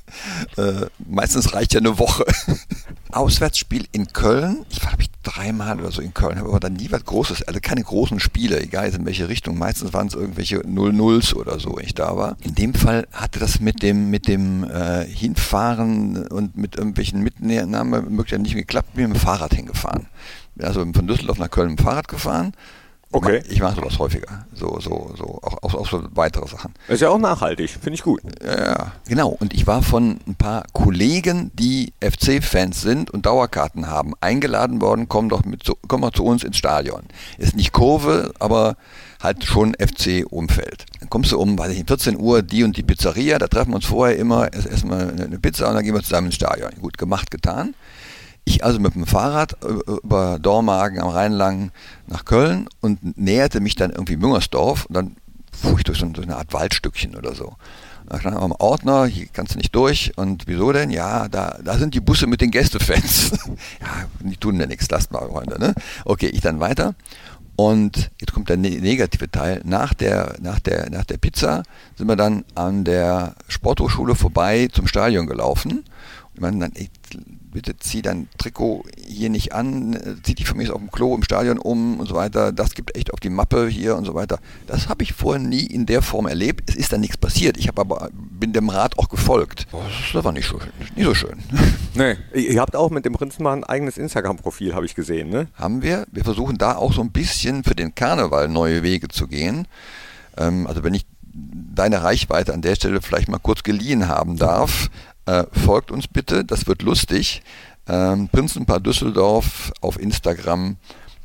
[0.56, 2.24] äh, meistens reicht ja eine Woche.
[3.10, 7.04] Auswärtsspiel in Köln, ich war, ich, dreimal oder so in Köln, aber dann nie was
[7.04, 9.58] Großes, also keine großen Spiele, egal in welche Richtung.
[9.58, 12.36] Meistens waren es irgendwelche Null-Nulls oder so, wenn ich da war.
[12.42, 18.14] In dem Fall hatte das mit dem, mit dem äh, Hinfahren und mit irgendwelchen Mitnahmen
[18.14, 20.06] möglicherweise nicht geklappt, bin mit dem Fahrrad hingefahren.
[20.58, 22.52] Also von Düsseldorf nach Köln mit dem Fahrrad gefahren
[23.12, 23.42] Okay.
[23.48, 24.46] Ich mache sowas häufiger.
[24.54, 26.74] So, so, so, auch, auch, auch so weitere Sachen.
[26.86, 28.20] Ist ja auch nachhaltig, finde ich gut.
[28.44, 29.30] Ja, genau.
[29.40, 35.08] Und ich war von ein paar Kollegen, die FC-Fans sind und Dauerkarten haben, eingeladen worden,
[35.08, 37.02] komm doch mit, zu, komm mal zu uns ins Stadion.
[37.36, 38.76] Ist nicht Kurve, aber
[39.20, 40.86] halt schon FC-Umfeld.
[41.00, 43.76] Dann kommst du um, weiß ich, 14 Uhr die und die Pizzeria, da treffen wir
[43.76, 46.70] uns vorher immer, essen wir eine Pizza und dann gehen wir zusammen ins Stadion.
[46.80, 47.74] Gut, gemacht, getan.
[48.44, 51.70] Ich also mit dem Fahrrad äh, über Dormagen am Rhein lang
[52.06, 55.16] nach Köln und näherte mich dann irgendwie Müngersdorf und dann
[55.52, 57.54] fuhr ich durch so eine Art Waldstückchen oder so.
[58.10, 60.12] Da stand am Ordner, hier kannst du nicht durch.
[60.16, 60.90] Und wieso denn?
[60.90, 63.30] Ja, da, da sind die Busse mit den Gästefans.
[63.80, 63.86] ja,
[64.18, 65.60] die tun ja nichts, lasst mal, Freunde.
[65.60, 65.74] Ne?
[66.04, 66.96] Okay, ich dann weiter.
[67.54, 69.60] Und jetzt kommt der ne-, negative Teil.
[69.64, 71.62] Nach der, nach, der, nach der Pizza
[71.96, 75.84] sind wir dann an der Sporthochschule vorbei zum Stadion gelaufen.
[76.34, 76.90] Und meine dann, ey,
[77.52, 81.22] bitte zieh dein Trikot hier nicht an, zieh dich von mir auf dem Klo im
[81.22, 82.52] Stadion um und so weiter.
[82.52, 84.38] Das gibt echt auf die Mappe hier und so weiter.
[84.66, 86.68] Das habe ich vorher nie in der Form erlebt.
[86.68, 87.56] Es ist dann nichts passiert.
[87.56, 89.66] Ich habe aber bin dem Rat auch gefolgt.
[90.12, 90.58] Das war nicht so,
[90.96, 91.38] nicht so schön.
[91.92, 95.48] Nee, ihr habt auch mit dem Prinzen mal ein eigenes Instagram-Profil, habe ich gesehen, ne?
[95.54, 96.06] Haben wir.
[96.12, 99.66] Wir versuchen da auch so ein bisschen für den Karneval neue Wege zu gehen.
[100.36, 104.90] Ähm, also wenn ich deine Reichweite an der Stelle vielleicht mal kurz geliehen haben darf.
[105.26, 107.42] Äh, folgt uns bitte, das wird lustig.
[107.88, 110.76] Ähm, Prinzenpaar Düsseldorf auf Instagram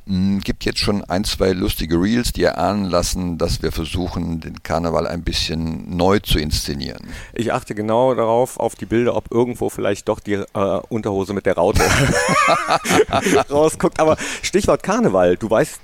[0.06, 4.40] mh, hm, gibt jetzt schon ein, zwei lustige Reels, die erahnen lassen, dass wir versuchen,
[4.40, 7.08] den Karneval ein bisschen neu zu inszenieren.
[7.34, 11.46] Ich achte genau darauf, auf die Bilder, ob irgendwo vielleicht doch die äh, Unterhose mit
[11.46, 11.82] der Raute
[13.50, 14.00] rausguckt.
[14.00, 15.80] Aber Stichwort Karneval, du weißt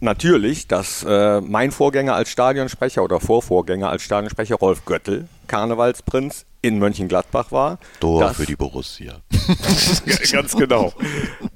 [0.00, 6.78] natürlich, dass äh, mein Vorgänger als Stadionsprecher oder Vorvorgänger als Stadionsprecher Rolf Göttel Karnevalsprinz in
[6.78, 7.78] Mönchengladbach war.
[8.00, 9.20] Tor für die Borussia.
[10.32, 10.92] Ganz genau.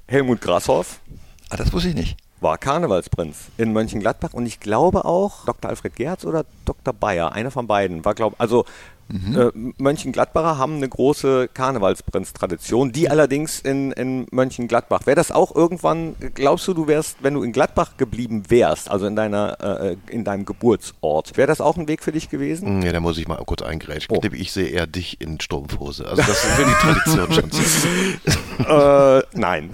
[0.06, 1.00] Helmut Grashoff.
[1.48, 2.16] Ah, das wusste ich nicht.
[2.40, 5.70] War Karnevalsprinz in Mönchengladbach und ich glaube auch Dr.
[5.70, 6.92] Alfred Gerz oder Dr.
[6.92, 8.64] Bayer, einer von beiden, war glaube also
[9.08, 9.72] Mhm.
[9.76, 15.06] Äh, Mönchengladbacher haben eine große Karnevalsprinz-Tradition, die allerdings in, in Mönchengladbach.
[15.06, 19.06] Wäre das auch irgendwann, glaubst du, du wärst, wenn du in Gladbach geblieben wärst, also
[19.06, 22.82] in, deiner, äh, in deinem Geburtsort, wäre das auch ein Weg für dich gewesen?
[22.82, 24.14] Ja, da muss ich mal kurz eingrätschen.
[24.14, 24.20] Oh.
[24.32, 26.06] Ich sehe eher dich in Strumpfhose.
[26.06, 26.72] Also das ist für die
[27.14, 28.66] Tradition schon.
[28.66, 29.70] äh, nein.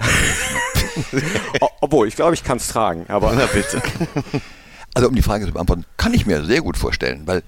[1.80, 3.32] Obwohl, ich glaube, ich kann es tragen, aber.
[3.32, 3.82] Na bitte.
[4.96, 7.42] Also um die Frage zu beantworten, kann ich mir sehr gut vorstellen, weil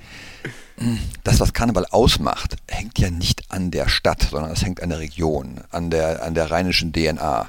[1.24, 4.98] das, was Karneval ausmacht, hängt ja nicht an der Stadt, sondern es hängt an der
[4.98, 7.48] Region, an der, an der rheinischen DNA.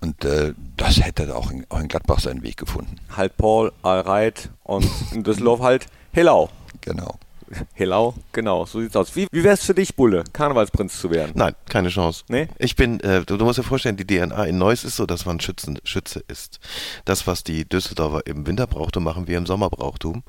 [0.00, 2.96] Und äh, das hätte auch in, auch in Gladbach seinen Weg gefunden.
[3.16, 6.48] Halt Paul, Alreit und in Düsseldorf halt Hellau.
[6.80, 7.18] Genau.
[7.72, 9.16] Hellau, genau, so sieht's aus.
[9.16, 11.32] Wie, wie wäre es für dich, Bulle, Karnevalsprinz zu werden?
[11.34, 12.24] Nein, keine Chance.
[12.28, 12.48] Nee?
[12.58, 15.24] Ich bin, äh, du, du, musst dir vorstellen, die DNA in Neuss ist so, dass
[15.24, 16.60] man Schützen, Schütze ist.
[17.06, 20.24] Das, was die Düsseldorfer im Winterbrauchtum machen, wir im Sommerbrauchtum.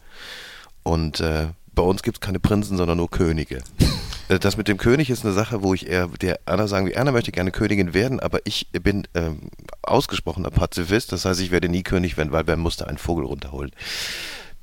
[0.83, 1.47] Und äh,
[1.79, 3.63] bei uns gibt es keine Prinzen, sondern nur Könige.
[4.27, 6.95] Äh, das mit dem König ist eine Sache, wo ich eher, der Anna sagen wie
[6.95, 9.49] Anna möchte gerne Königin werden, aber ich bin ähm,
[9.81, 11.11] ausgesprochener Pazifist.
[11.11, 13.71] Das heißt, ich werde nie König werden, weil wer musste einen Vogel runterholen.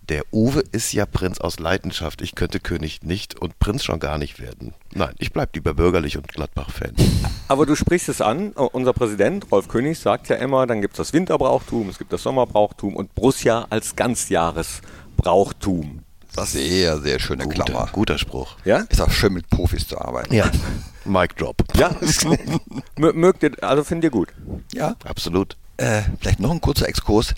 [0.08, 2.22] Der Uwe ist ja Prinz aus Leidenschaft.
[2.22, 4.72] Ich könnte König nicht und Prinz schon gar nicht werden.
[4.94, 6.94] Nein, ich bleibe lieber bürgerlich und Gladbach-Fan.
[7.48, 8.52] Aber du sprichst es an.
[8.52, 12.22] Unser Präsident Rolf König sagt ja immer, dann gibt es das Winterbrauchtum, es gibt das
[12.22, 16.05] Sommerbrauchtum und Borussia als Ganzjahresbrauchtum.
[16.44, 17.88] Sehr, sehr schöne guter, Klammer.
[17.92, 18.56] Guter Spruch.
[18.64, 18.78] Ja?
[18.88, 20.34] Ist auch schön mit Profis zu arbeiten.
[20.34, 20.50] Ja.
[21.04, 21.62] Mic drop.
[21.76, 21.94] Ja.
[22.96, 24.28] mögt ihr, also findet ihr gut.
[24.72, 24.96] Ja.
[25.04, 25.56] Absolut.
[25.76, 27.34] Äh, vielleicht noch ein kurzer Exkurs.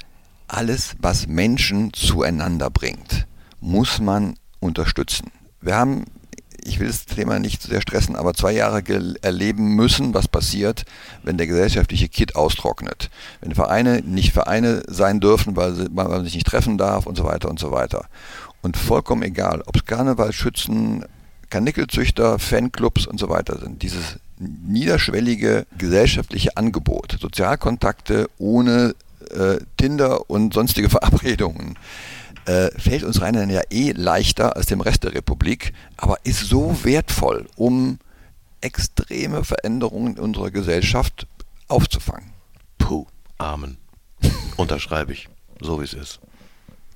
[0.46, 3.26] Alles, was Menschen zueinander bringt,
[3.61, 5.30] muss man unterstützen.
[5.61, 6.05] Wir haben,
[6.64, 8.82] ich will das Thema nicht zu sehr stressen, aber zwei Jahre
[9.20, 10.84] erleben müssen, was passiert,
[11.22, 13.11] wenn der gesellschaftliche Kit austrocknet.
[13.40, 17.16] Wenn Vereine nicht Vereine sein dürfen, weil, sie, weil man sich nicht treffen darf und
[17.16, 18.07] so weiter und so weiter.
[18.62, 21.04] Und vollkommen egal, ob es Karnevalschützen,
[21.50, 23.82] Kanickelzüchter, Fanclubs und so weiter sind.
[23.82, 28.94] Dieses niederschwellige gesellschaftliche Angebot, Sozialkontakte ohne
[29.30, 31.76] äh, Tinder und sonstige Verabredungen,
[32.46, 36.82] äh, fällt uns Rheinland ja eh leichter als dem Rest der Republik, aber ist so
[36.82, 37.98] wertvoll, um
[38.61, 41.26] extreme Veränderungen in unserer Gesellschaft
[41.68, 42.32] aufzufangen.
[42.78, 43.06] Puh,
[43.38, 43.76] Amen.
[44.56, 45.28] Unterschreibe ich,
[45.61, 46.20] so wie es ist.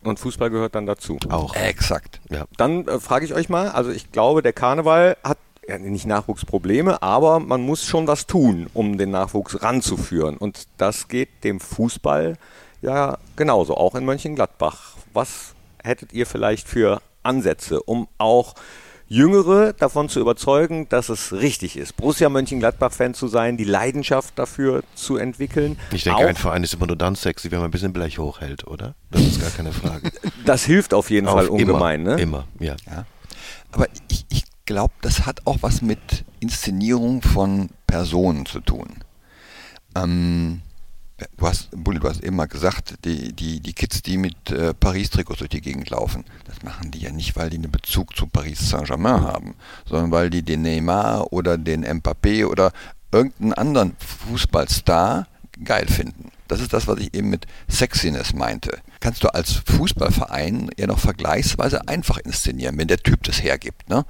[0.05, 1.19] Und Fußball gehört dann dazu.
[1.29, 1.55] Auch.
[1.55, 2.21] Exakt.
[2.31, 2.45] Ja.
[2.57, 5.39] Dann äh, frage ich euch mal, also ich glaube, der Karneval hat
[5.69, 10.37] ja, nicht Nachwuchsprobleme, aber man muss schon was tun, um den Nachwuchs ranzuführen.
[10.37, 12.37] Und das geht dem Fußball
[12.81, 14.97] ja genauso, auch in Mönchengladbach.
[15.13, 18.55] Was hättet ihr vielleicht für Ansätze, um auch
[19.13, 24.85] Jüngere davon zu überzeugen, dass es richtig ist, Borussia Mönchengladbach-Fan zu sein, die Leidenschaft dafür
[24.95, 25.79] zu entwickeln.
[25.93, 28.67] Ich denke, ein Verein ist immer nur dann sexy, wenn man ein bisschen Blech hochhält,
[28.67, 28.95] oder?
[29.11, 30.11] Das ist gar keine Frage.
[30.47, 32.23] das hilft auf jeden auf Fall ungemein, immer, ne?
[32.23, 32.75] Immer, ja.
[32.87, 33.05] ja.
[33.71, 38.89] Aber ich, ich glaube, das hat auch was mit Inszenierung von Personen zu tun.
[39.95, 40.63] Ähm,
[41.37, 44.75] du hast, Bulli, du hast eben mal gesagt, die, die, die Kids, die mit äh,
[44.75, 48.27] Paris-Trikots durch die Gegend laufen, das machen die ja nicht, weil die einen Bezug zu
[48.27, 49.55] Paris Saint-Germain haben,
[49.87, 52.73] sondern weil die den Neymar oder den Mbappé oder
[53.11, 55.27] irgendeinen anderen Fußballstar
[55.65, 56.31] geil finden.
[56.49, 58.79] Das ist das, was ich eben mit Sexiness meinte.
[59.01, 63.89] Kannst du als Fußballverein ja noch vergleichsweise einfach inszenieren, wenn der Typ das hergibt.
[63.89, 64.05] Ne?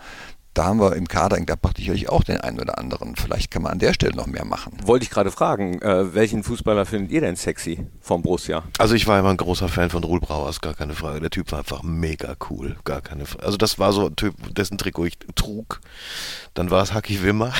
[0.54, 3.16] Da haben wir im Kader in Gladbach sicherlich auch den einen oder anderen.
[3.16, 4.76] Vielleicht kann man an der Stelle noch mehr machen.
[4.84, 8.62] Wollte ich gerade fragen, äh, welchen Fußballer findet ihr denn sexy vom Borussia?
[8.78, 11.20] Also ich war immer ein großer Fan von Ruhl Brauers, gar keine Frage.
[11.20, 13.46] Der Typ war einfach mega cool, gar keine Frage.
[13.46, 15.80] Also das war so ein Typ, dessen Trikot ich trug.
[16.52, 17.54] Dann war es Haki Wimmer.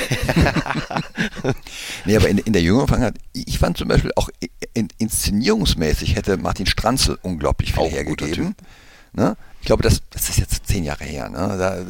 [2.05, 4.29] nee, aber in, in der jüngeren Vergangenheit, ich fand zum Beispiel auch
[4.75, 8.55] in, inszenierungsmäßig hätte Martin Stranzel unglaublich viel auch hergegeben.
[9.15, 9.37] Ne?
[9.63, 11.29] Ich glaube, das, das ist jetzt zehn Jahre her.
[11.29, 11.39] Ne?
[11.57, 11.85] Da,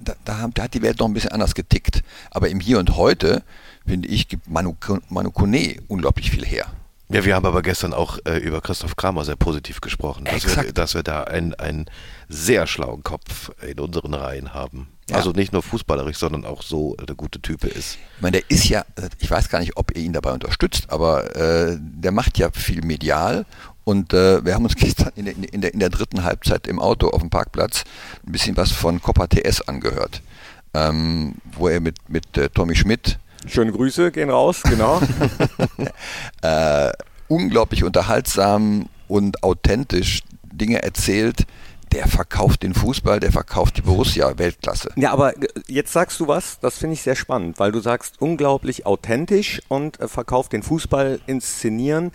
[0.00, 2.02] da, da, da, hat die Welt noch ein bisschen anders getickt.
[2.30, 3.42] Aber im Hier und Heute,
[3.86, 4.74] finde ich, gibt Manu,
[5.10, 6.66] Manu Kone unglaublich viel her.
[7.10, 10.72] Ja, wir haben aber gestern auch äh, über Christoph Kramer sehr positiv gesprochen, dass, wir,
[10.72, 11.84] dass wir, da einen, einen
[12.30, 14.88] sehr schlauen Kopf in unseren Reihen haben.
[15.10, 15.16] Ja.
[15.16, 17.98] Also nicht nur fußballerisch, sondern auch so der gute Typ ist.
[18.16, 18.86] Ich meine, der ist ja,
[19.18, 22.82] ich weiß gar nicht, ob ihr ihn dabei unterstützt, aber äh, der macht ja viel
[22.82, 23.44] medial
[23.84, 26.80] und äh, wir haben uns gestern in der, in, der, in der dritten Halbzeit im
[26.80, 27.84] Auto auf dem Parkplatz
[28.26, 30.22] ein bisschen was von Copa TS angehört,
[30.74, 33.18] ähm, wo er mit, mit äh, Tommy Schmidt.
[33.46, 35.00] Schöne Grüße gehen raus, genau.
[36.42, 36.92] äh,
[37.28, 41.46] unglaublich unterhaltsam und authentisch Dinge erzählt,
[41.92, 44.90] der verkauft den Fußball, der verkauft die Borussia Weltklasse.
[44.96, 48.20] Ja, aber äh, jetzt sagst du was, das finde ich sehr spannend, weil du sagst
[48.20, 52.12] unglaublich authentisch und äh, verkauft den Fußball inszenieren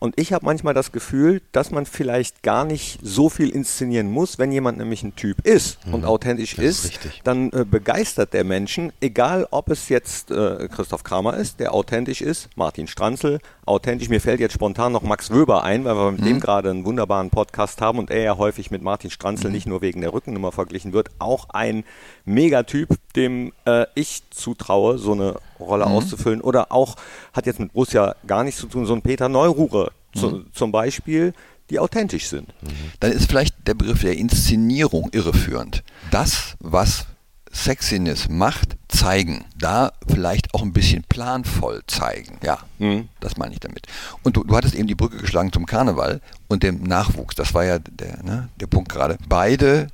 [0.00, 4.38] und ich habe manchmal das Gefühl, dass man vielleicht gar nicht so viel inszenieren muss,
[4.38, 5.94] wenn jemand nämlich ein Typ ist mhm.
[5.94, 11.04] und authentisch ist, ist dann äh, begeistert der Menschen, egal ob es jetzt äh, Christoph
[11.04, 13.40] Kramer ist, der authentisch ist, Martin Stranzel,
[13.70, 14.08] authentisch.
[14.08, 16.26] Mir fällt jetzt spontan noch Max Wöber ein, weil wir mit mhm.
[16.26, 19.54] dem gerade einen wunderbaren Podcast haben und er ja häufig mit Martin Stranzel mhm.
[19.54, 21.84] nicht nur wegen der Rückennummer verglichen wird, auch ein
[22.24, 25.92] Megatyp, dem äh, ich zutraue, so eine Rolle mhm.
[25.92, 26.40] auszufüllen.
[26.40, 26.96] Oder auch,
[27.32, 30.46] hat jetzt mit Borussia gar nichts zu tun, so ein Peter Neururer zu, mhm.
[30.52, 31.32] zum Beispiel,
[31.70, 32.48] die authentisch sind.
[32.62, 32.92] Mhm.
[32.98, 35.84] Dann ist vielleicht der Begriff der Inszenierung irreführend.
[36.10, 37.06] Das, was
[37.52, 39.44] Sexiness macht, zeigen.
[39.58, 42.38] Da vielleicht auch ein bisschen planvoll zeigen.
[42.42, 43.08] Ja, mhm.
[43.20, 43.86] das meine ich damit.
[44.22, 47.34] Und du, du hattest eben die Brücke geschlagen zum Karneval und dem Nachwuchs.
[47.34, 49.18] Das war ja der, ne, der Punkt gerade.
[49.28, 49.88] Beide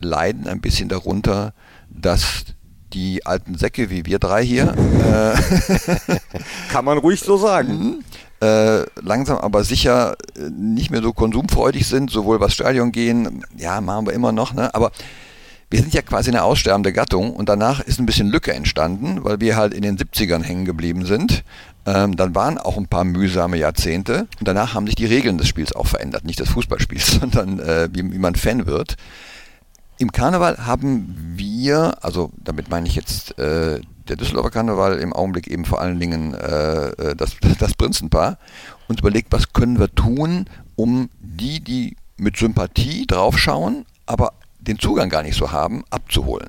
[0.00, 1.54] leiden ein bisschen darunter,
[1.88, 2.44] dass
[2.92, 4.74] die alten Säcke wie wir drei hier.
[5.02, 6.18] Äh,
[6.70, 7.72] Kann man ruhig so sagen.
[7.72, 8.04] Mhm.
[8.42, 13.80] Äh, langsam aber sicher äh, nicht mehr so konsumfreudig sind, sowohl was Stadion gehen, ja,
[13.80, 14.74] machen wir immer noch, ne?
[14.74, 14.90] aber
[15.72, 19.40] wir sind ja quasi eine aussterbende Gattung und danach ist ein bisschen Lücke entstanden, weil
[19.40, 21.44] wir halt in den 70ern hängen geblieben sind.
[21.86, 25.48] Ähm, dann waren auch ein paar mühsame Jahrzehnte und danach haben sich die Regeln des
[25.48, 26.26] Spiels auch verändert.
[26.26, 28.96] Nicht des Fußballspiels, sondern äh, wie, wie man Fan wird.
[29.96, 35.46] Im Karneval haben wir, also damit meine ich jetzt äh, der Düsseldorfer Karneval, im Augenblick
[35.46, 38.36] eben vor allen Dingen äh, äh das, das Prinzenpaar,
[38.88, 45.08] uns überlegt, was können wir tun, um die, die mit Sympathie draufschauen, aber den Zugang
[45.08, 46.48] gar nicht so haben, abzuholen.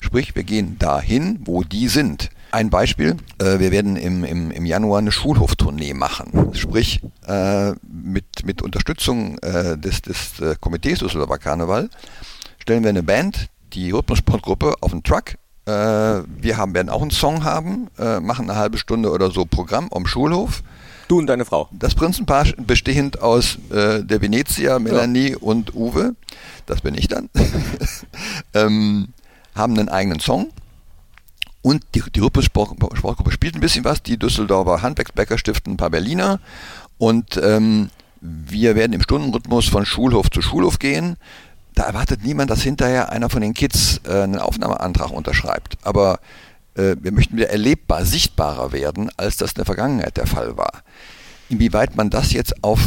[0.00, 2.30] Sprich, wir gehen dahin, wo die sind.
[2.50, 6.54] Ein Beispiel, äh, wir werden im, im, im Januar eine Schulhoftournee machen.
[6.54, 11.90] Sprich, äh, mit, mit Unterstützung äh, des, des äh, Komitees Düsseldorfer Karneval
[12.58, 15.34] stellen wir eine Band, die Rhythmussportgruppe, auf einen Truck.
[15.66, 19.44] Äh, wir haben, werden auch einen Song haben, äh, machen eine halbe Stunde oder so
[19.44, 20.62] Programm am Schulhof.
[21.08, 21.68] Du und deine Frau.
[21.72, 25.36] Das Prinzenpaar bestehend aus äh, der Venezia, Melanie ja.
[25.38, 26.14] und Uwe,
[26.66, 27.30] das bin ich dann,
[28.54, 29.08] ähm,
[29.54, 30.50] haben einen eigenen Song.
[31.62, 34.02] Und die, die Sportgruppe spielt ein bisschen was.
[34.02, 36.40] Die Düsseldorfer Handwerksbäcker stiften ein paar Berliner.
[36.98, 37.90] Und ähm,
[38.20, 41.16] wir werden im Stundenrhythmus von Schulhof zu Schulhof gehen.
[41.74, 45.78] Da erwartet niemand, dass hinterher einer von den Kids äh, einen Aufnahmeantrag unterschreibt.
[45.82, 46.20] Aber
[46.78, 50.82] wir möchten wieder erlebbar, sichtbarer werden, als das in der Vergangenheit der Fall war.
[51.48, 52.80] Inwieweit man das jetzt auf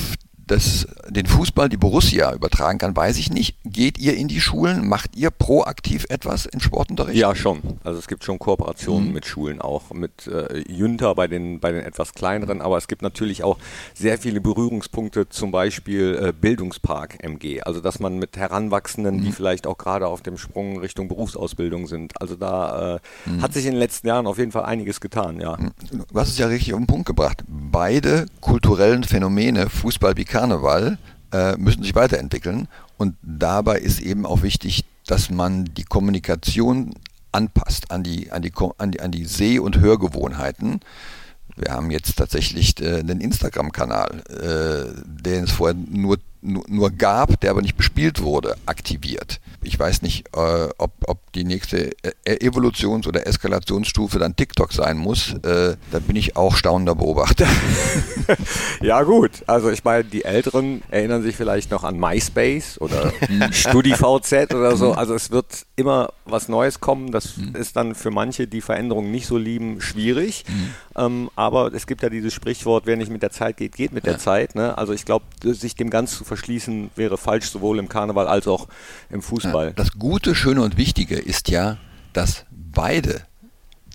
[0.48, 3.58] das, den Fußball, die Borussia übertragen kann, weiß ich nicht.
[3.64, 4.88] Geht ihr in die Schulen?
[4.88, 7.18] Macht ihr proaktiv etwas im Sportunterricht?
[7.18, 7.62] Ja, schon.
[7.84, 9.14] Also es gibt schon Kooperationen mhm.
[9.14, 13.02] mit Schulen, auch mit äh, Jünter bei den, bei den etwas kleineren, aber es gibt
[13.02, 13.58] natürlich auch
[13.94, 17.62] sehr viele Berührungspunkte, zum Beispiel äh, Bildungspark MG.
[17.62, 19.22] Also dass man mit Heranwachsenden, mhm.
[19.24, 22.20] die vielleicht auch gerade auf dem Sprung Richtung Berufsausbildung sind.
[22.20, 23.42] Also da äh, mhm.
[23.42, 25.58] hat sich in den letzten Jahren auf jeden Fall einiges getan, ja.
[25.58, 25.72] Mhm.
[26.12, 27.44] Du hast es ja richtig auf den Punkt gebracht.
[27.48, 30.97] Beide kulturellen Phänomene, Fußball wie Karneval
[31.34, 32.67] äh, müssen sich weiterentwickeln.
[32.97, 36.93] Und dabei ist eben auch wichtig, dass man die Kommunikation
[37.32, 40.79] anpasst an die, an die, an die, an die Seh- und Hörgewohnheiten.
[41.57, 47.39] Wir haben jetzt tatsächlich äh, einen Instagram-Kanal, äh, den es vorher nur, nur, nur, gab,
[47.41, 49.41] der aber nicht bespielt wurde, aktiviert.
[49.64, 51.91] Ich weiß nicht, äh, ob, ob die nächste
[52.26, 55.34] e-, Evolutions- oder Eskalationsstufe dann TikTok sein muss.
[55.43, 57.47] Äh, da bin ich auch staunender Beobachter.
[58.82, 63.14] ja gut, also ich meine, die Älteren erinnern sich vielleicht noch an MySpace oder
[63.51, 64.93] StudiVZ oder so.
[64.93, 67.12] Also es wird immer was Neues kommen.
[67.12, 67.55] Das mhm.
[67.55, 70.45] ist dann für manche, die Veränderungen nicht so lieben, schwierig.
[70.47, 70.74] Mhm.
[70.95, 74.05] Ähm, aber es gibt ja dieses Sprichwort, wer nicht mit der Zeit geht, geht mit
[74.05, 74.14] ja.
[74.14, 74.55] der Zeit.
[74.55, 74.78] Ne?
[74.78, 78.68] Also ich glaube, sich dem ganz zu verschließen, wäre falsch, sowohl im Karneval als auch
[79.09, 79.51] im Fußball.
[79.51, 81.78] Ja, das Gute, Schöne und Wichtige ist ja,
[82.14, 83.22] dass beide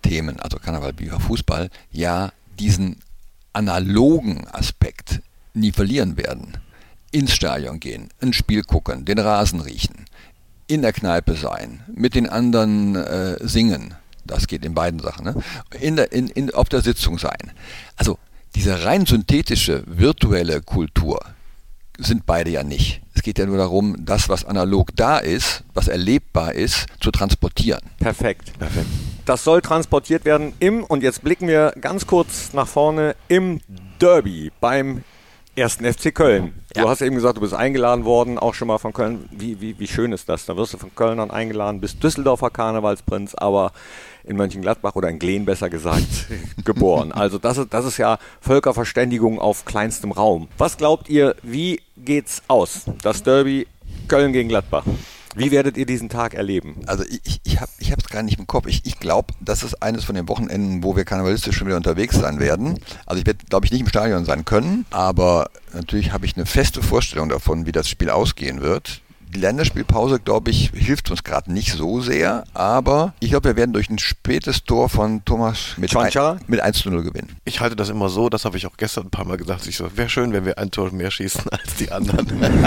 [0.03, 2.97] Themen, also Karneval wie Fußball, ja diesen
[3.53, 5.21] analogen Aspekt
[5.55, 6.59] nie verlieren werden.
[7.11, 10.05] Ins Stadion gehen, ein Spiel gucken, den Rasen riechen,
[10.67, 13.95] in der Kneipe sein, mit den anderen äh, singen.
[14.25, 15.25] Das geht in beiden Sachen.
[15.25, 15.35] Ne?
[15.81, 17.53] In der, in, in, auf der Sitzung sein.
[17.97, 18.19] Also
[18.55, 21.21] diese rein synthetische, virtuelle Kultur
[21.99, 23.01] sind beide ja nicht.
[23.27, 27.81] Es geht ja nur darum, das, was analog da ist, was erlebbar ist, zu transportieren.
[27.99, 28.57] Perfekt.
[28.57, 28.87] Perfekt.
[29.24, 33.62] Das soll transportiert werden im, und jetzt blicken wir ganz kurz nach vorne, im
[33.99, 35.03] Derby beim
[35.57, 36.55] ersten FC Köln.
[36.77, 36.83] Ja.
[36.83, 39.29] Du hast eben gesagt, du bist eingeladen worden, auch schon mal von Köln.
[39.33, 40.47] Wie, wie, wie schön ist das?
[40.47, 43.72] Da wirst du von Kölnern eingeladen, bist Düsseldorfer Karnevalsprinz, aber
[44.27, 46.07] in Mönchengladbach oder in Glen besser gesagt
[46.64, 47.12] geboren.
[47.12, 50.49] Also das ist, das ist ja Völkerverständigung auf kleinstem Raum.
[50.59, 52.83] Was glaubt ihr, wie geht's aus?
[53.03, 53.66] Das Derby
[54.09, 54.85] Köln gegen Gladbach.
[55.37, 56.77] Wie werdet ihr diesen Tag erleben?
[56.87, 58.66] Also ich, ich habe es gar nicht im Kopf.
[58.66, 62.16] Ich, ich glaube, das ist eines von den Wochenenden, wo wir karnevalistisch schon wieder unterwegs
[62.16, 62.81] sein werden.
[63.05, 66.47] Also ich werde, glaube ich, nicht im Stadion sein können, aber natürlich habe ich eine
[66.47, 69.03] feste Vorstellung davon, wie das Spiel ausgehen wird.
[69.35, 73.72] Die Länderspielpause, glaube ich, hilft uns gerade nicht so sehr, aber ich glaube, wir werden
[73.72, 77.37] durch ein spätes Tor von Thomas mit, ein, mit 1 zu 0 gewinnen.
[77.45, 79.66] Ich halte das immer so, das habe ich auch gestern ein paar Mal gesagt.
[79.66, 82.27] Ich so, wäre schön, wenn wir ein Tor mehr schießen als die anderen.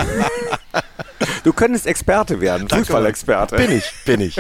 [1.44, 3.56] Du könntest Experte werden, Fußballexperte.
[3.56, 4.38] Bin ich, bin ich.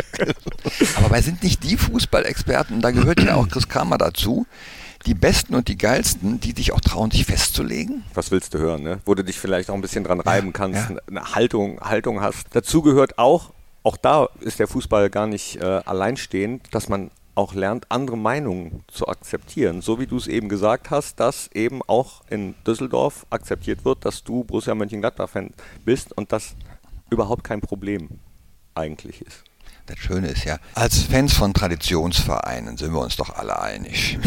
[0.97, 4.45] Aber wir sind nicht die Fußballexperten, da gehört ja auch Chris Kramer dazu.
[5.05, 8.03] Die Besten und die Geilsten, die dich auch trauen, dich festzulegen.
[8.13, 8.99] Was willst du hören, ne?
[9.05, 10.97] Wo du dich vielleicht auch ein bisschen dran reiben kannst, ja.
[11.07, 12.47] eine Haltung, Haltung hast.
[12.51, 13.51] Dazu gehört auch,
[13.83, 18.83] auch da ist der Fußball gar nicht äh, alleinstehend, dass man auch lernt, andere Meinungen
[18.87, 19.81] zu akzeptieren.
[19.81, 24.23] So wie du es eben gesagt hast, dass eben auch in Düsseldorf akzeptiert wird, dass
[24.25, 25.51] du Borussia Mönchengladbach-Fan
[25.85, 26.55] bist und das
[27.09, 28.09] überhaupt kein Problem
[28.75, 29.45] eigentlich ist.
[29.89, 34.19] Das Schöne ist ja, als Fans von Traditionsvereinen sind wir uns doch alle einig.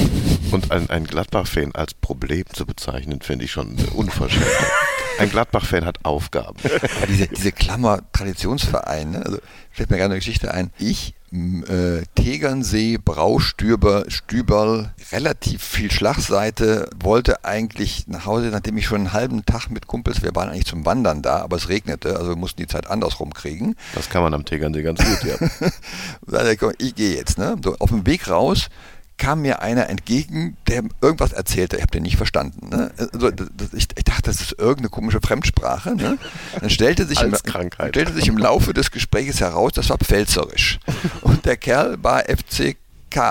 [0.50, 4.44] Und ein, ein Gladbach-Fan als Problem zu bezeichnen, finde ich schon unverschämt.
[5.22, 6.56] ein Gladbach-Fan hat Aufgaben.
[7.08, 9.24] Diese, diese Klammer Traditionsverein, ne?
[9.24, 9.38] also
[9.70, 10.70] fällt mir gerade eine Geschichte ein.
[10.78, 18.98] Ich äh, Tegernsee, Braustüber, Stüberl, relativ viel Schlagseite, wollte eigentlich nach Hause, nachdem ich schon
[18.98, 22.30] einen halben Tag mit Kumpels, wir waren eigentlich zum Wandern da, aber es regnete, also
[22.30, 23.76] wir mussten die Zeit andersrum kriegen.
[23.94, 26.52] Das kann man am Tegernsee ganz gut, ja.
[26.78, 27.56] ich gehe jetzt, ne?
[27.64, 28.68] So, auf dem Weg raus
[29.22, 31.76] kam mir einer entgegen, der irgendwas erzählte.
[31.76, 32.70] Ich habe den nicht verstanden.
[32.70, 32.90] Ne?
[33.12, 33.30] Also,
[33.72, 35.94] ich, ich, dachte, das ist irgendeine komische Fremdsprache.
[35.94, 36.18] Ne?
[36.58, 37.32] Dann stellte sich, im,
[37.88, 40.80] stellte sich im Laufe des Gesprächs heraus, das war Pfälzerisch.
[41.20, 42.76] Und der Kerl war FCK,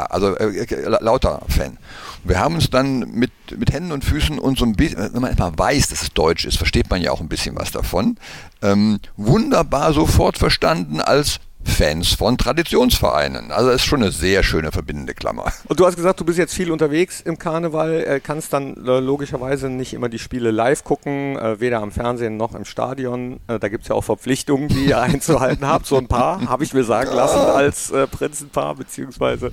[0.10, 1.78] also äh, lauter Fan.
[2.24, 5.32] Wir haben uns dann mit, mit Händen und Füßen und so ein bisschen, wenn man
[5.32, 8.18] erstmal weiß, dass es Deutsch ist, versteht man ja auch ein bisschen was davon,
[8.62, 13.52] ähm, wunderbar sofort verstanden als Fans von Traditionsvereinen.
[13.52, 15.52] Also ist schon eine sehr schöne verbindende Klammer.
[15.68, 19.00] Und du hast gesagt, du bist jetzt viel unterwegs im Karneval, äh, kannst dann äh,
[19.00, 23.40] logischerweise nicht immer die Spiele live gucken, äh, weder am Fernsehen noch im Stadion.
[23.48, 25.86] Da gibt es ja auch Verpflichtungen, die ihr einzuhalten habt.
[25.86, 29.52] So ein paar, habe ich mir sagen lassen, als Prinzenpaar beziehungsweise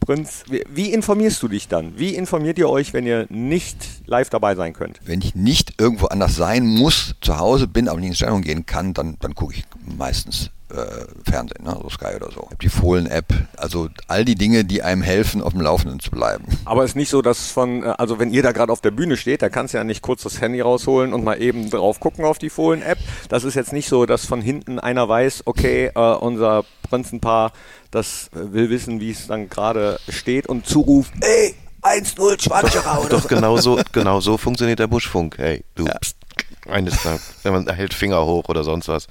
[0.00, 0.44] Prinz.
[0.68, 1.98] Wie informierst du dich dann?
[1.98, 3.76] Wie informiert ihr euch, wenn ihr nicht
[4.06, 5.00] live dabei sein könnt?
[5.04, 8.66] Wenn ich nicht irgendwo anders sein muss, zu Hause bin, aber nicht ins Stadion gehen
[8.66, 11.78] kann, dann, dann gucke ich meistens äh, Fernsehen, ne?
[11.80, 12.48] so Sky oder so.
[12.60, 16.44] Die Fohlen-App, also all die Dinge, die einem helfen, auf dem Laufenden zu bleiben.
[16.64, 18.90] Aber es ist nicht so, dass von, äh, also wenn ihr da gerade auf der
[18.90, 22.00] Bühne steht, da kannst du ja nicht kurz das Handy rausholen und mal eben drauf
[22.00, 22.98] gucken auf die Fohlen-App.
[23.28, 27.52] Das ist jetzt nicht so, dass von hinten einer weiß, okay, äh, unser Prinzenpaar,
[27.90, 33.28] das will wissen, wie es dann gerade steht und zuruft, ey, 1-0 Schwanscherer oder Doch,
[33.28, 35.38] genau so, genau so funktioniert der Buschfunk.
[35.38, 35.94] Hey, du, ja.
[35.98, 36.16] pst,
[36.68, 39.06] eines Tages, wenn man hält Finger hoch oder sonst was.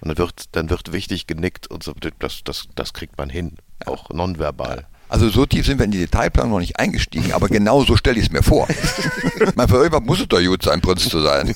[0.00, 3.56] Und dann wird, dann wird wichtig genickt und so, das, das, das kriegt man hin,
[3.84, 4.86] auch nonverbal.
[5.08, 8.18] Also so tief sind wir in die Detailplanung noch nicht eingestiegen, aber genau so stelle
[8.18, 8.68] ich es mir vor.
[9.54, 11.54] mein, irgendwann muss es doch gut sein, Prinz zu sein.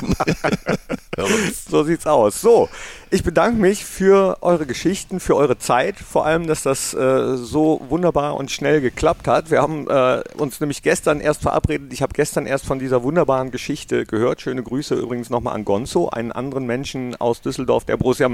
[1.71, 2.41] so sieht's aus.
[2.41, 2.69] So,
[3.11, 7.83] ich bedanke mich für eure Geschichten, für eure Zeit, vor allem, dass das äh, so
[7.91, 9.51] wunderbar und schnell geklappt hat.
[9.51, 11.93] Wir haben äh, uns nämlich gestern erst verabredet.
[11.93, 14.41] Ich habe gestern erst von dieser wunderbaren Geschichte gehört.
[14.41, 18.31] Schöne Grüße übrigens nochmal an Gonzo, einen anderen Menschen aus Düsseldorf, der Borussia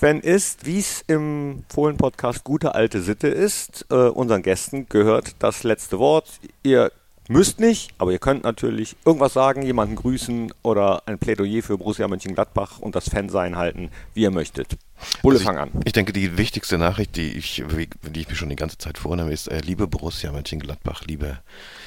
[0.00, 0.66] Mönchengladbach-Fan ist.
[0.66, 6.40] Wie es im Fohlen-Podcast gute alte Sitte ist, äh, unseren Gästen gehört das letzte Wort.
[6.62, 6.90] Ihr
[7.28, 12.08] Müsst nicht, aber ihr könnt natürlich irgendwas sagen, jemanden grüßen oder ein Plädoyer für Borussia
[12.08, 14.76] Mönchengladbach und das Fansein halten, wie ihr möchtet.
[15.22, 15.70] Bulle, also fang an.
[15.84, 19.32] Ich denke, die wichtigste Nachricht, die ich, die ich mir schon die ganze Zeit vornehme,
[19.32, 21.38] ist, äh, liebe Borussia Mönchengladbach, liebe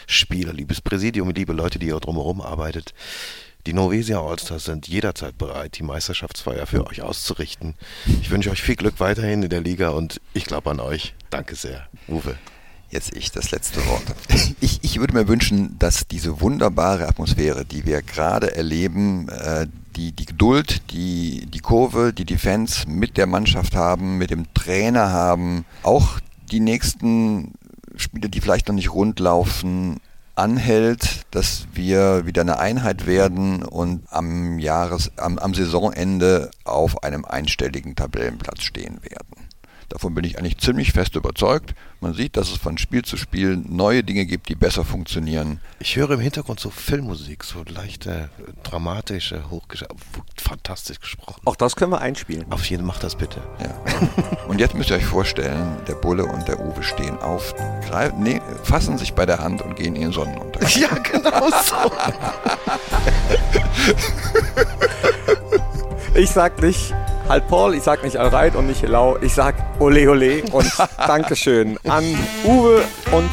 [0.07, 2.93] Spieler, liebes Präsidium, liebe Leute, die ihr drumherum arbeitet.
[3.65, 7.75] Die Norwesia Allstars sind jederzeit bereit, die Meisterschaftsfeier für euch auszurichten.
[8.21, 11.15] Ich wünsche euch viel Glück weiterhin in der Liga und ich glaube an euch.
[11.29, 11.87] Danke sehr.
[12.09, 12.35] Uwe.
[12.89, 14.03] Jetzt ich, das letzte Wort.
[14.59, 20.11] Ich, ich würde mir wünschen, dass diese wunderbare Atmosphäre, die wir gerade erleben, äh, die,
[20.11, 25.11] die Geduld, die, die Kurve, die die Fans mit der Mannschaft haben, mit dem Trainer
[25.11, 26.19] haben, auch
[26.51, 27.53] die nächsten
[27.95, 29.99] Spiele, die vielleicht noch nicht rund laufen,
[30.35, 37.25] anhält, dass wir wieder eine Einheit werden und am Jahres, am, am Saisonende auf einem
[37.25, 39.49] einstelligen Tabellenplatz stehen werden.
[39.93, 41.75] Davon bin ich eigentlich ziemlich fest überzeugt.
[42.01, 45.59] Man sieht, dass es von Spiel zu Spiel neue Dinge gibt, die besser funktionieren.
[45.79, 48.31] Ich höre im Hintergrund so Filmmusik, so leichte,
[48.63, 49.85] dramatische, hochgesch
[50.35, 51.41] fantastisch gesprochen.
[51.45, 52.51] Auch das können wir einspielen.
[52.51, 53.39] Auf jeden Fall, mach das bitte.
[53.61, 53.79] Ja.
[54.47, 57.53] und jetzt müsst ihr euch vorstellen, der Bulle und der Uwe stehen auf,
[57.87, 60.71] greifen, nee, fassen sich bei der Hand und gehen in den Sonnenuntergang.
[60.73, 61.91] Ja, genau so.
[66.15, 66.95] ich sag nicht
[67.33, 71.79] halt Paul, ich sag nicht Alreit und nicht Helau, ich sag Ole Ole und Dankeschön
[71.89, 72.03] an
[72.43, 73.29] Uwe und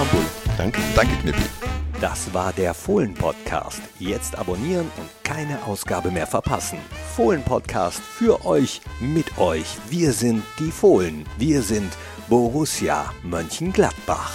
[0.00, 0.24] an Bull.
[0.56, 1.42] Danke, danke Knippi.
[2.00, 3.82] Das war der Fohlen-Podcast.
[3.98, 6.78] Jetzt abonnieren und keine Ausgabe mehr verpassen.
[7.14, 9.76] Fohlen-Podcast für euch, mit euch.
[9.90, 11.26] Wir sind die Fohlen.
[11.36, 11.92] Wir sind
[12.28, 14.32] Borussia Mönchengladbach.